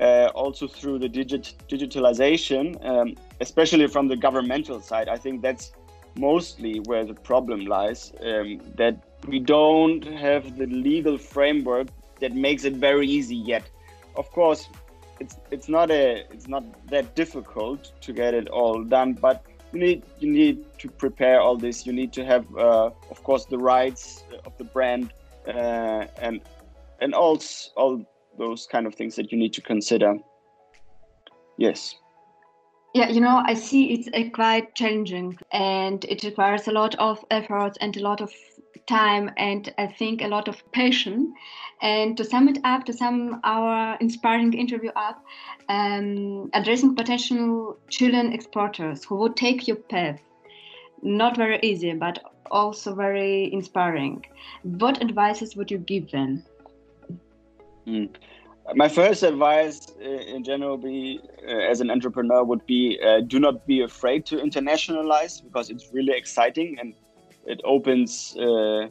Uh, 0.00 0.30
also 0.34 0.66
through 0.66 0.98
the 0.98 1.08
digit 1.08 1.52
digitalization, 1.68 2.82
um, 2.86 3.14
especially 3.40 3.86
from 3.86 4.08
the 4.08 4.16
governmental 4.16 4.80
side, 4.80 5.10
I 5.10 5.18
think 5.18 5.42
that's 5.42 5.72
mostly 6.20 6.80
where 6.80 7.04
the 7.04 7.14
problem 7.14 7.66
lies. 7.66 8.12
Um, 8.20 8.60
that 8.76 8.96
we 9.26 9.38
don't 9.40 10.04
have 10.04 10.56
the 10.56 10.66
legal 10.66 11.18
framework 11.18 11.88
that 12.20 12.32
makes 12.34 12.64
it 12.64 12.74
very 12.74 13.08
easy 13.08 13.36
yet. 13.36 13.68
Of 14.16 14.30
course, 14.30 14.68
it's 15.20 15.36
it's 15.50 15.68
not 15.68 15.90
a 15.90 16.24
it's 16.32 16.48
not 16.48 16.64
that 16.88 17.14
difficult 17.14 17.92
to 18.00 18.12
get 18.12 18.34
it 18.34 18.48
all 18.48 18.82
done 18.82 19.12
but 19.12 19.44
you 19.72 19.78
need 19.78 20.02
you 20.18 20.30
need 20.32 20.64
to 20.78 20.88
prepare 20.88 21.40
all 21.40 21.56
this 21.56 21.86
you 21.86 21.92
need 21.92 22.12
to 22.12 22.24
have 22.24 22.44
uh, 22.56 22.90
of 23.10 23.22
course 23.22 23.44
the 23.44 23.58
rights 23.58 24.24
of 24.46 24.56
the 24.58 24.64
brand 24.64 25.12
uh, 25.46 26.06
and 26.18 26.40
and 27.00 27.14
all 27.14 27.40
all 27.76 28.04
those 28.38 28.66
kind 28.66 28.86
of 28.86 28.94
things 28.94 29.14
that 29.16 29.30
you 29.30 29.38
need 29.38 29.52
to 29.52 29.60
consider 29.60 30.16
yes 31.58 31.94
yeah, 32.92 33.08
you 33.08 33.20
know, 33.20 33.42
I 33.44 33.54
see 33.54 33.92
it's 33.92 34.08
uh, 34.08 34.30
quite 34.30 34.74
challenging 34.74 35.38
and 35.52 36.04
it 36.06 36.24
requires 36.24 36.66
a 36.66 36.72
lot 36.72 36.96
of 36.96 37.24
effort 37.30 37.76
and 37.80 37.96
a 37.96 38.02
lot 38.02 38.20
of 38.20 38.32
time 38.88 39.30
and 39.36 39.72
I 39.78 39.86
think 39.86 40.22
a 40.22 40.28
lot 40.28 40.48
of 40.48 40.60
patience. 40.72 41.30
And 41.82 42.16
to 42.16 42.24
sum 42.24 42.48
it 42.48 42.58
up, 42.64 42.84
to 42.86 42.92
sum 42.92 43.40
our 43.44 43.96
inspiring 44.00 44.52
interview 44.54 44.90
up, 44.96 45.24
um, 45.68 46.50
addressing 46.52 46.96
potential 46.96 47.78
Chilean 47.88 48.32
exporters 48.32 49.04
who 49.04 49.16
would 49.16 49.36
take 49.36 49.68
your 49.68 49.76
path, 49.76 50.20
not 51.00 51.36
very 51.36 51.60
easy, 51.62 51.92
but 51.92 52.18
also 52.50 52.94
very 52.94 53.52
inspiring. 53.52 54.24
What 54.62 55.00
advices 55.00 55.54
would 55.54 55.70
you 55.70 55.78
give 55.78 56.10
them? 56.10 56.44
Mm 57.86 58.10
my 58.74 58.88
first 58.88 59.22
advice 59.22 59.88
uh, 60.00 60.04
in 60.04 60.44
general 60.44 60.76
be 60.76 61.20
uh, 61.48 61.52
as 61.52 61.80
an 61.80 61.90
entrepreneur 61.90 62.44
would 62.44 62.64
be 62.66 62.98
uh, 63.04 63.20
do 63.20 63.40
not 63.40 63.66
be 63.66 63.80
afraid 63.82 64.26
to 64.26 64.36
internationalize 64.36 65.42
because 65.42 65.70
it's 65.70 65.92
really 65.92 66.16
exciting 66.16 66.76
and 66.78 66.94
it 67.46 67.60
opens 67.64 68.36
uh, 68.38 68.88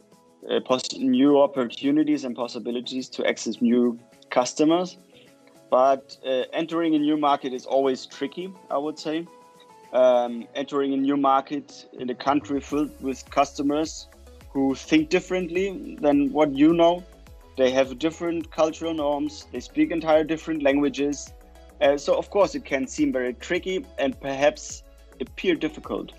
uh, 0.50 0.78
new 0.98 1.40
opportunities 1.40 2.24
and 2.24 2.34
possibilities 2.36 3.08
to 3.08 3.26
access 3.26 3.60
new 3.60 3.98
customers. 4.30 4.98
But 5.70 6.18
entering 6.52 6.96
a 6.96 6.98
new 6.98 7.16
market 7.16 7.52
is 7.52 7.64
always 7.64 8.04
tricky 8.04 8.52
i 8.70 8.76
would 8.76 8.98
say. 8.98 9.26
Um, 9.92 10.46
entering 10.54 10.92
a 10.94 10.96
new 10.96 11.16
market 11.16 11.86
in 11.92 12.10
a 12.10 12.14
country 12.14 12.60
filled 12.60 12.90
with 13.00 13.28
customers 13.30 14.08
who 14.52 14.74
think 14.74 15.10
differently 15.10 15.96
than 16.00 16.32
what 16.32 16.56
you 16.56 16.72
know 16.72 17.04
they 17.56 17.70
have 17.70 17.98
different 17.98 18.50
cultural 18.50 18.94
norms. 18.94 19.46
They 19.52 19.60
speak 19.60 19.90
entire 19.90 20.24
different 20.24 20.62
languages. 20.62 21.32
Uh, 21.80 21.96
so 21.96 22.16
of 22.16 22.30
course 22.30 22.54
it 22.54 22.64
can 22.64 22.86
seem 22.86 23.12
very 23.12 23.34
tricky 23.34 23.84
and 23.98 24.18
perhaps 24.20 24.82
appear 25.20 25.54
difficult. 25.54 26.12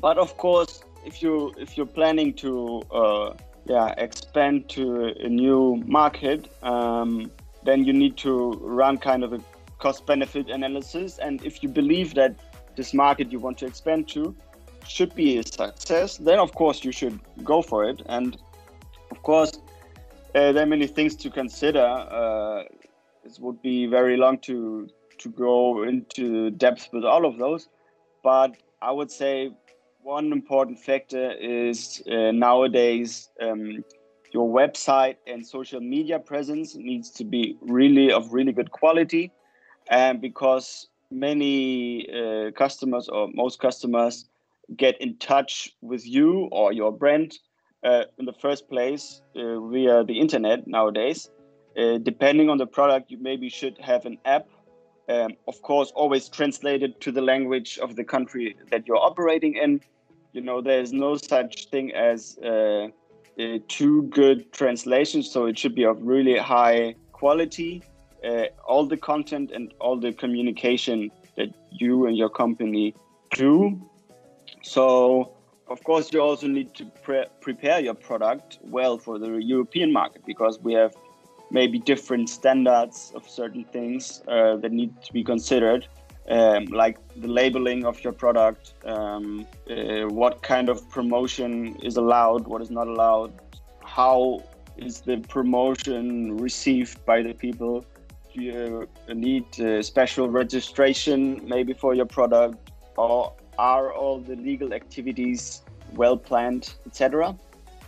But 0.00 0.18
of 0.18 0.36
course, 0.36 0.82
if 1.04 1.22
you 1.22 1.54
if 1.58 1.76
you're 1.76 1.86
planning 1.86 2.34
to 2.34 2.82
uh, 2.90 3.34
yeah 3.66 3.94
expand 3.96 4.68
to 4.70 5.14
a 5.20 5.28
new 5.28 5.82
market, 5.86 6.50
um, 6.62 7.30
then 7.62 7.84
you 7.84 7.92
need 7.92 8.16
to 8.18 8.52
run 8.62 8.98
kind 8.98 9.24
of 9.24 9.32
a 9.32 9.40
cost 9.78 10.06
benefit 10.06 10.48
analysis. 10.48 11.18
And 11.18 11.44
if 11.44 11.62
you 11.62 11.68
believe 11.68 12.14
that 12.14 12.34
this 12.76 12.94
market 12.94 13.32
you 13.32 13.38
want 13.38 13.58
to 13.58 13.66
expand 13.66 14.08
to 14.08 14.34
should 14.86 15.14
be 15.14 15.38
a 15.38 15.42
success, 15.44 16.16
then 16.16 16.38
of 16.38 16.54
course 16.54 16.84
you 16.84 16.92
should 16.92 17.18
go 17.44 17.62
for 17.62 17.84
it. 17.84 18.02
And 18.06 18.36
of 19.10 19.22
course, 19.22 19.52
uh, 20.34 20.52
there 20.52 20.62
are 20.62 20.66
many 20.66 20.86
things 20.86 21.16
to 21.16 21.30
consider. 21.30 21.84
Uh, 21.84 22.64
this 23.24 23.38
would 23.38 23.60
be 23.62 23.86
very 23.86 24.16
long 24.16 24.38
to 24.38 24.88
to 25.18 25.28
go 25.30 25.82
into 25.82 26.50
depth 26.50 26.90
with 26.92 27.04
all 27.04 27.26
of 27.26 27.38
those, 27.38 27.68
but 28.22 28.56
I 28.80 28.92
would 28.92 29.10
say 29.10 29.50
one 30.02 30.32
important 30.32 30.78
factor 30.78 31.32
is 31.32 32.02
uh, 32.10 32.30
nowadays 32.30 33.30
um, 33.42 33.84
your 34.32 34.48
website 34.48 35.16
and 35.26 35.44
social 35.44 35.80
media 35.80 36.20
presence 36.20 36.76
needs 36.76 37.10
to 37.12 37.24
be 37.24 37.56
really 37.60 38.12
of 38.12 38.32
really 38.32 38.52
good 38.52 38.70
quality, 38.70 39.32
and 39.90 40.20
because 40.20 40.88
many 41.10 42.08
uh, 42.10 42.50
customers 42.52 43.08
or 43.08 43.28
most 43.34 43.58
customers 43.58 44.26
get 44.76 45.00
in 45.00 45.16
touch 45.16 45.70
with 45.80 46.06
you 46.06 46.48
or 46.52 46.72
your 46.72 46.92
brand 46.92 47.38
uh, 47.84 48.04
in 48.18 48.24
the 48.24 48.32
first 48.32 48.68
place 48.68 49.22
uh, 49.36 49.60
via 49.60 50.04
the 50.04 50.18
internet 50.18 50.66
nowadays. 50.66 51.30
Uh, 51.76 51.98
depending 51.98 52.50
on 52.50 52.58
the 52.58 52.66
product, 52.66 53.10
you 53.10 53.18
maybe 53.20 53.48
should 53.48 53.78
have 53.78 54.04
an 54.04 54.18
app. 54.24 54.48
Um, 55.08 55.32
of 55.46 55.62
course, 55.62 55.90
always 55.94 56.28
translated 56.28 57.00
to 57.00 57.12
the 57.12 57.22
language 57.22 57.78
of 57.78 57.96
the 57.96 58.04
country 58.04 58.56
that 58.70 58.86
you're 58.86 58.98
operating 58.98 59.54
in. 59.54 59.80
You 60.32 60.42
know, 60.42 60.60
there's 60.60 60.92
no 60.92 61.16
such 61.16 61.66
thing 61.66 61.94
as 61.94 62.36
uh, 62.38 62.88
too 63.68 64.02
good 64.04 64.52
translation, 64.52 65.22
so 65.22 65.46
it 65.46 65.58
should 65.58 65.74
be 65.74 65.84
of 65.84 66.02
really 66.02 66.36
high 66.36 66.94
quality. 67.12 67.82
Uh, 68.24 68.46
all 68.66 68.84
the 68.84 68.96
content 68.96 69.52
and 69.52 69.72
all 69.80 69.96
the 69.96 70.12
communication 70.12 71.10
that 71.36 71.54
you 71.70 72.06
and 72.06 72.16
your 72.16 72.28
company 72.28 72.94
do. 73.30 73.80
So 74.62 75.32
of 75.70 75.82
course, 75.84 76.12
you 76.12 76.20
also 76.20 76.46
need 76.46 76.74
to 76.74 76.84
pre 77.02 77.24
prepare 77.40 77.80
your 77.80 77.94
product 77.94 78.58
well 78.62 78.98
for 78.98 79.18
the 79.18 79.36
European 79.36 79.92
market 79.92 80.22
because 80.26 80.58
we 80.60 80.72
have 80.74 80.94
maybe 81.50 81.78
different 81.78 82.28
standards 82.28 83.12
of 83.14 83.28
certain 83.28 83.64
things 83.64 84.22
uh, 84.28 84.56
that 84.56 84.72
need 84.72 84.92
to 85.02 85.12
be 85.12 85.24
considered, 85.24 85.86
um, 86.28 86.66
like 86.66 86.98
the 87.16 87.28
labeling 87.28 87.86
of 87.86 88.02
your 88.04 88.12
product, 88.12 88.74
um, 88.84 89.46
uh, 89.70 90.06
what 90.08 90.42
kind 90.42 90.68
of 90.68 90.88
promotion 90.90 91.76
is 91.76 91.96
allowed, 91.96 92.46
what 92.46 92.60
is 92.60 92.70
not 92.70 92.86
allowed, 92.86 93.32
how 93.82 94.42
is 94.76 95.00
the 95.00 95.16
promotion 95.28 96.36
received 96.36 97.04
by 97.06 97.22
the 97.22 97.32
people. 97.32 97.84
Do 98.34 98.42
you 98.42 98.88
need 99.14 99.46
uh, 99.60 99.82
special 99.82 100.28
registration 100.28 101.40
maybe 101.44 101.72
for 101.72 101.94
your 101.94 102.06
product, 102.06 102.70
or 102.96 103.32
are 103.58 103.92
all 103.92 104.20
the 104.20 104.36
legal 104.36 104.72
activities 104.72 105.62
well 105.94 106.16
planned, 106.16 106.74
etc. 106.86 107.36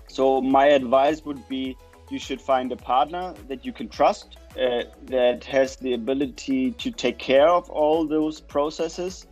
So 0.08 0.40
my 0.40 0.66
advice 0.66 1.24
would 1.24 1.48
be 1.48 1.76
you 2.10 2.18
should 2.18 2.40
find 2.40 2.72
a 2.72 2.76
partner 2.76 3.34
that 3.48 3.64
you 3.64 3.72
can 3.72 3.88
trust, 3.88 4.36
uh, 4.60 4.82
that 5.06 5.44
has 5.44 5.76
the 5.76 5.94
ability 5.94 6.72
to 6.72 6.90
take 6.90 7.18
care 7.18 7.48
of 7.48 7.70
all 7.70 8.06
those 8.06 8.40
processes, 8.40 9.26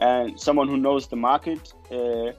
and 0.00 0.38
someone 0.40 0.68
who 0.68 0.76
knows 0.76 1.08
the 1.08 1.16
market 1.16 1.72
uh, 1.90 2.30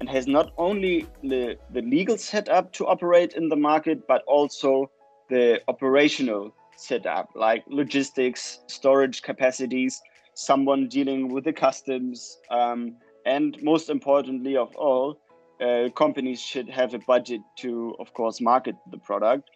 and 0.00 0.08
has 0.08 0.26
not 0.26 0.52
only 0.58 1.06
the, 1.22 1.56
the 1.70 1.80
legal 1.82 2.18
setup 2.18 2.72
to 2.72 2.86
operate 2.86 3.34
in 3.34 3.48
the 3.48 3.56
market, 3.56 4.06
but 4.06 4.22
also 4.26 4.90
the 5.30 5.60
operational 5.68 6.52
setup, 6.76 7.30
like 7.34 7.64
logistics, 7.68 8.60
storage 8.66 9.22
capacities, 9.22 10.02
someone 10.36 10.86
dealing 10.86 11.32
with 11.32 11.44
the 11.44 11.52
customs, 11.52 12.38
um, 12.50 12.94
and 13.24 13.56
most 13.62 13.88
importantly 13.88 14.56
of 14.56 14.74
all, 14.76 15.18
uh, 15.60 15.88
companies 15.94 16.40
should 16.40 16.68
have 16.68 16.92
a 16.92 16.98
budget 16.98 17.40
to, 17.56 17.96
of 17.98 18.12
course, 18.12 18.40
market 18.40 18.76
the 18.90 18.98
product. 18.98 19.48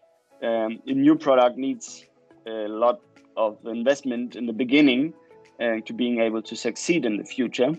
Um, 0.43 0.81
a 0.87 0.93
new 0.93 1.17
product 1.17 1.59
needs 1.59 2.07
a 2.47 2.67
lot 2.67 3.01
of 3.37 3.59
investment 3.67 4.37
in 4.37 4.47
the 4.47 4.55
beginning 4.55 5.13
and 5.59 5.85
to 5.85 5.93
being 5.93 6.19
able 6.21 6.41
to 6.41 6.57
succeed 6.57 7.05
in 7.05 7.19
the 7.19 7.25
future. 7.25 7.73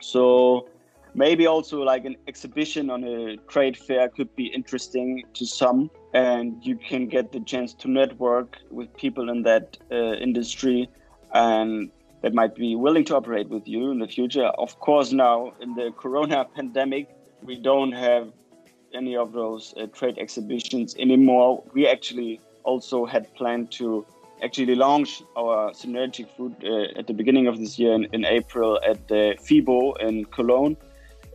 So 0.00 0.68
maybe 1.14 1.48
also 1.48 1.82
like 1.82 2.04
an 2.04 2.16
exhibition 2.28 2.90
on 2.90 3.02
a 3.02 3.36
trade 3.48 3.76
fair 3.76 4.08
could 4.08 4.34
be 4.36 4.46
interesting 4.46 5.24
to 5.34 5.44
some 5.44 5.90
and 6.14 6.64
you 6.64 6.76
can 6.76 7.08
get 7.08 7.32
the 7.32 7.40
chance 7.40 7.74
to 7.74 7.90
network 7.90 8.56
with 8.70 8.96
people 8.96 9.30
in 9.30 9.42
that 9.42 9.76
uh, 9.90 10.14
industry 10.14 10.88
and 11.34 11.90
that 12.22 12.34
might 12.34 12.54
be 12.54 12.76
willing 12.76 13.04
to 13.06 13.16
operate 13.16 13.48
with 13.48 13.66
you 13.66 13.90
in 13.90 13.98
the 13.98 14.08
future. 14.08 14.46
Of 14.46 14.78
course 14.80 15.12
now 15.12 15.52
in 15.60 15.74
the 15.74 15.92
corona 15.96 16.44
pandemic 16.44 17.08
we 17.42 17.56
don't 17.56 17.92
have 17.92 18.32
any 18.94 19.16
of 19.16 19.32
those 19.32 19.74
uh, 19.76 19.86
trade 19.86 20.18
exhibitions 20.18 20.94
anymore. 20.98 21.62
We 21.72 21.86
actually 21.86 22.40
also 22.64 23.06
had 23.06 23.32
planned 23.34 23.70
to 23.72 24.04
actually 24.42 24.74
launch 24.74 25.22
our 25.36 25.70
synergic 25.70 26.28
food 26.36 26.54
uh, 26.64 26.98
at 26.98 27.06
the 27.06 27.12
beginning 27.12 27.46
of 27.46 27.58
this 27.58 27.78
year 27.78 27.94
in, 27.94 28.06
in 28.12 28.24
April 28.24 28.80
at 28.86 29.06
the 29.08 29.36
FIBO 29.40 30.00
in 30.00 30.24
Cologne. 30.26 30.76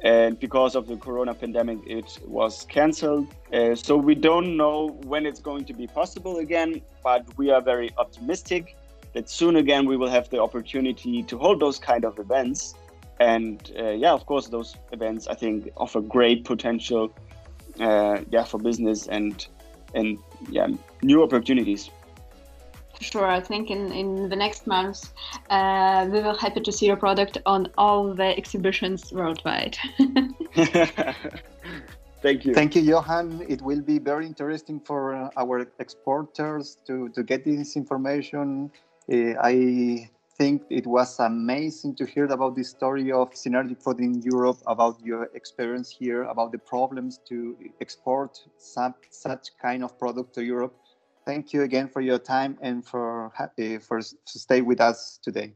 And 0.03 0.39
because 0.39 0.75
of 0.75 0.87
the 0.87 0.97
corona 0.97 1.33
pandemic 1.33 1.79
it 1.87 2.19
was 2.27 2.65
cancelled 2.69 3.27
uh, 3.53 3.73
so 3.73 3.97
we 3.97 4.13
don't 4.13 4.55
know 4.55 4.99
when 5.05 5.25
it's 5.25 5.39
going 5.39 5.65
to 5.65 5.73
be 5.73 5.87
possible 5.87 6.37
again 6.37 6.81
but 7.03 7.25
we 7.37 7.49
are 7.49 7.61
very 7.61 7.91
optimistic 7.97 8.75
that 9.15 9.29
soon 9.29 9.55
again 9.55 9.87
we 9.87 9.97
will 9.97 10.09
have 10.09 10.29
the 10.29 10.39
opportunity 10.39 11.23
to 11.23 11.37
hold 11.39 11.59
those 11.59 11.79
kind 11.79 12.05
of 12.05 12.19
events 12.19 12.75
and 13.19 13.71
uh, 13.79 13.89
yeah 13.89 14.11
of 14.11 14.25
course 14.25 14.47
those 14.47 14.75
events 14.91 15.27
i 15.27 15.33
think 15.33 15.69
offer 15.77 16.01
great 16.01 16.43
potential 16.43 17.11
uh, 17.79 18.19
yeah 18.29 18.43
for 18.43 18.59
business 18.59 19.07
and 19.07 19.47
and 19.95 20.17
yeah 20.49 20.67
new 21.01 21.23
opportunities 21.23 21.89
Sure, 23.01 23.25
I 23.25 23.41
think 23.41 23.71
in, 23.71 23.91
in 23.91 24.29
the 24.29 24.37
next 24.37 24.67
months 24.67 25.11
uh, 25.49 26.07
we 26.09 26.21
will 26.21 26.37
happy 26.37 26.61
to 26.61 26.71
see 26.71 26.85
your 26.85 26.95
product 26.95 27.37
on 27.45 27.67
all 27.77 28.13
the 28.13 28.37
exhibitions 28.37 29.11
worldwide. 29.11 29.77
Thank 32.21 32.45
you. 32.45 32.53
Thank 32.53 32.75
you, 32.75 32.81
Johan. 32.81 33.45
It 33.47 33.61
will 33.61 33.81
be 33.81 33.99
very 33.99 34.25
interesting 34.25 34.79
for 34.79 35.13
uh, 35.13 35.29
our 35.37 35.67
exporters 35.77 36.77
to, 36.87 37.09
to 37.09 37.21
get 37.21 37.43
this 37.43 37.75
information. 37.75 38.71
Uh, 39.11 39.33
I 39.41 40.09
think 40.37 40.63
it 40.69 40.85
was 40.87 41.19
amazing 41.19 41.95
to 41.95 42.05
hear 42.05 42.25
about 42.25 42.55
the 42.55 42.63
story 42.63 43.11
of 43.11 43.31
Synergic 43.31 43.81
Food 43.81 43.99
in 43.99 44.21
Europe, 44.21 44.57
about 44.67 44.99
your 45.03 45.29
experience 45.33 45.89
here, 45.89 46.23
about 46.23 46.51
the 46.51 46.57
problems 46.57 47.19
to 47.29 47.57
export 47.79 48.39
some, 48.57 48.95
such 49.09 49.49
kind 49.61 49.83
of 49.83 49.97
product 49.97 50.33
to 50.35 50.43
Europe 50.43 50.75
thank 51.25 51.53
you 51.53 51.63
again 51.63 51.87
for 51.87 52.01
your 52.01 52.19
time 52.19 52.57
and 52.61 52.85
for 52.85 53.31
happy 53.35 53.77
for 53.79 53.99
to 54.01 54.39
stay 54.39 54.61
with 54.61 54.79
us 54.79 55.19
today. 55.21 55.53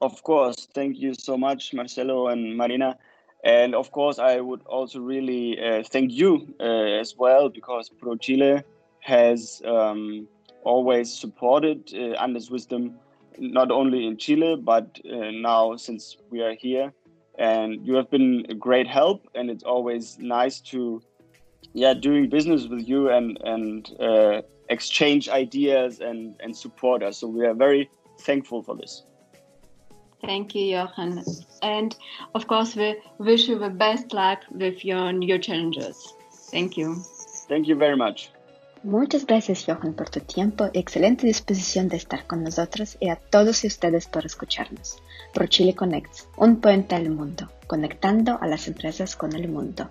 Of 0.00 0.22
course, 0.22 0.68
thank 0.74 0.98
you 0.98 1.14
so 1.14 1.36
much, 1.36 1.72
Marcelo 1.72 2.28
and 2.28 2.56
Marina. 2.56 2.98
And 3.44 3.74
of 3.74 3.90
course, 3.90 4.18
I 4.18 4.40
would 4.40 4.62
also 4.66 5.00
really 5.00 5.58
uh, 5.60 5.82
thank 5.84 6.12
you 6.12 6.54
uh, 6.60 7.00
as 7.00 7.16
well 7.16 7.48
because 7.48 7.88
Pro 7.88 8.16
Chile 8.16 8.62
has 9.00 9.62
um, 9.64 10.28
always 10.64 11.12
supported 11.12 11.92
uh, 11.94 12.22
Andes 12.22 12.50
Wisdom, 12.50 12.94
not 13.38 13.70
only 13.70 14.06
in 14.06 14.16
Chile, 14.16 14.56
but 14.56 14.98
uh, 15.04 15.30
now 15.30 15.76
since 15.76 16.16
we 16.30 16.40
are 16.42 16.54
here. 16.54 16.92
And 17.38 17.86
you 17.86 17.94
have 17.94 18.10
been 18.10 18.46
a 18.48 18.54
great 18.54 18.86
help, 18.86 19.26
and 19.34 19.50
it's 19.50 19.64
always 19.64 20.18
nice 20.18 20.60
to, 20.72 21.02
yeah, 21.72 21.94
doing 21.94 22.28
business 22.28 22.66
with 22.66 22.86
you 22.86 23.08
and 23.08 23.38
and 23.42 23.90
uh, 23.98 24.42
exchange 24.68 25.28
ideas 25.28 26.00
and, 26.00 26.34
and 26.40 26.56
support 26.56 27.02
us. 27.02 27.18
So 27.18 27.28
we 27.28 27.46
are 27.46 27.54
very 27.54 27.90
thankful 28.20 28.62
for 28.62 28.76
this. 28.76 29.04
Thank 30.20 30.54
you, 30.54 30.64
Johan. 30.64 31.24
And 31.62 31.96
of 32.34 32.46
course, 32.46 32.76
we 32.76 32.96
wish 33.18 33.48
you 33.48 33.58
the 33.58 33.70
best 33.70 34.12
luck 34.12 34.44
with 34.50 34.84
your 34.84 35.12
new 35.12 35.38
challenges. 35.38 36.14
Thank 36.50 36.76
you. 36.76 36.96
Thank 37.48 37.66
you 37.66 37.74
very 37.74 37.96
much. 37.96 38.30
Muchas 38.84 39.26
gracias, 39.26 39.64
Johan, 39.64 39.94
por 39.94 40.10
tu 40.10 40.18
tiempo 40.18 40.68
y 40.72 40.80
excelente 40.80 41.24
disposición 41.24 41.88
de 41.88 41.96
estar 41.96 42.26
con 42.26 42.42
nosotros 42.42 42.96
y 42.98 43.10
a 43.10 43.16
todos 43.16 43.62
ustedes 43.62 44.08
por 44.08 44.26
escucharnos. 44.26 45.00
Pro 45.32 45.46
Chile 45.46 45.76
Connects, 45.76 46.28
un 46.36 46.60
puente 46.60 46.96
al 46.96 47.08
mundo, 47.08 47.48
conectando 47.68 48.38
a 48.40 48.48
las 48.48 48.66
empresas 48.66 49.14
con 49.14 49.34
el 49.36 49.48
mundo. 49.48 49.88